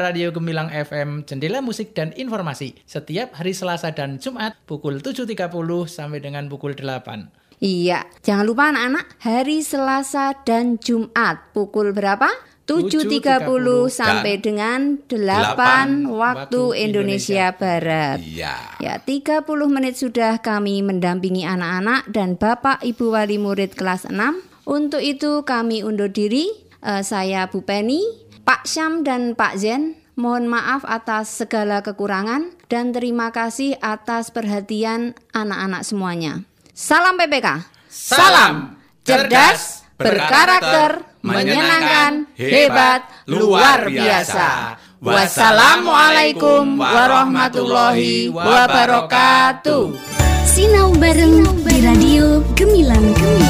Radio 0.00 0.32
Gemilang 0.32 0.72
FM 0.72 1.28
Jendela 1.28 1.60
Musik 1.60 1.92
dan 1.92 2.16
Informasi 2.16 2.80
setiap 2.88 3.36
hari 3.36 3.52
Selasa 3.52 3.92
dan 3.92 4.16
Jumat 4.16 4.56
pukul 4.64 5.04
7.30 5.04 5.52
sampai 5.84 6.24
dengan 6.24 6.48
pukul 6.48 6.72
8. 6.72 7.60
Iya, 7.60 8.08
jangan 8.24 8.48
lupa 8.48 8.72
anak-anak 8.72 9.20
hari 9.20 9.60
Selasa 9.60 10.32
dan 10.48 10.80
Jumat 10.80 11.52
pukul 11.52 11.92
berapa? 11.92 12.32
7.30 12.64 13.50
sampai 13.90 14.38
dengan 14.40 14.96
8 15.04 16.06
waktu 16.08 16.08
waktu 16.08 16.62
Indonesia 16.80 17.52
Barat. 17.52 18.22
Iya. 18.22 18.80
Ya, 18.80 18.94
30 19.02 19.44
menit 19.66 19.98
sudah 20.00 20.38
kami 20.38 20.80
mendampingi 20.80 21.44
anak-anak 21.44 22.08
dan 22.14 22.38
Bapak 22.38 22.80
Ibu 22.86 23.12
wali 23.12 23.36
murid 23.36 23.74
kelas 23.74 24.06
6. 24.08 24.16
Untuk 24.70 25.02
itu 25.02 25.42
kami 25.42 25.82
undur 25.82 26.08
diri. 26.08 26.69
Eh, 26.80 27.04
saya 27.04 27.44
Bu 27.52 27.60
Penny, 27.60 28.00
Pak 28.40 28.64
Syam 28.64 29.04
dan 29.04 29.36
Pak 29.36 29.60
Zen. 29.60 30.00
Mohon 30.20 30.52
maaf 30.52 30.84
atas 30.84 31.32
segala 31.32 31.80
kekurangan 31.80 32.52
dan 32.68 32.92
terima 32.92 33.32
kasih 33.32 33.72
atas 33.80 34.28
perhatian 34.28 35.16
anak-anak 35.32 35.80
semuanya. 35.80 36.44
Salam 36.76 37.16
PPK. 37.16 37.64
Salam 37.88 38.76
cerdas, 39.00 39.88
berkarakter, 39.96 41.08
menyenangkan, 41.24 42.28
hebat, 42.36 43.08
luar 43.24 43.88
biasa. 43.88 44.76
Wassalamualaikum 45.00 46.76
warahmatullahi 46.76 48.28
wabarakatuh. 48.28 49.96
Sinau 50.44 50.92
bareng 51.00 51.48
di 51.64 51.76
Radio 51.80 52.44
Gemilang 52.52 53.08
Gemilang. 53.16 53.49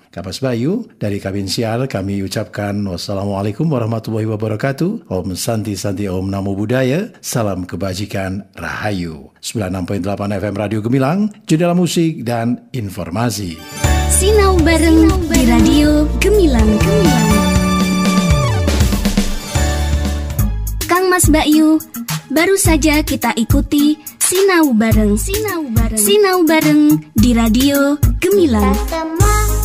Kamas 0.11 0.43
Bayu 0.43 0.91
dari 0.99 1.23
Kabin 1.23 1.47
Siar 1.47 1.87
kami 1.87 2.19
ucapkan 2.19 2.75
wassalamualaikum 2.83 3.63
warahmatullahi 3.63 4.27
wabarakatuh. 4.27 5.07
Om 5.07 5.39
Santi 5.39 5.79
Santi 5.79 6.11
Om 6.11 6.27
Namo 6.27 6.51
Buddhaya. 6.51 7.15
Salam 7.23 7.63
kebajikan 7.63 8.43
Rahayu. 8.51 9.31
96.8 9.39 10.03
FM 10.35 10.55
Radio 10.59 10.83
Gemilang, 10.83 11.31
jendela 11.47 11.71
musik 11.71 12.27
dan 12.27 12.67
informasi. 12.75 13.55
Sinau 14.11 14.59
bareng 14.59 15.07
di 15.31 15.41
Radio 15.47 16.03
Gemilang 16.19 16.71
Gemilang. 16.75 17.31
Kang 20.91 21.07
Mas 21.07 21.31
Bayu, 21.31 21.79
baru 22.27 22.59
saja 22.59 22.99
kita 22.99 23.31
ikuti 23.39 23.95
Sinau 24.19 24.75
bareng 24.75 25.15
Sinau 25.15 25.71
bareng 25.71 25.95
Sinau 26.03 26.43
bareng 26.43 26.99
di 27.15 27.31
Radio 27.31 27.95
Gemilang. 28.19 28.75
Kita 28.75 29.60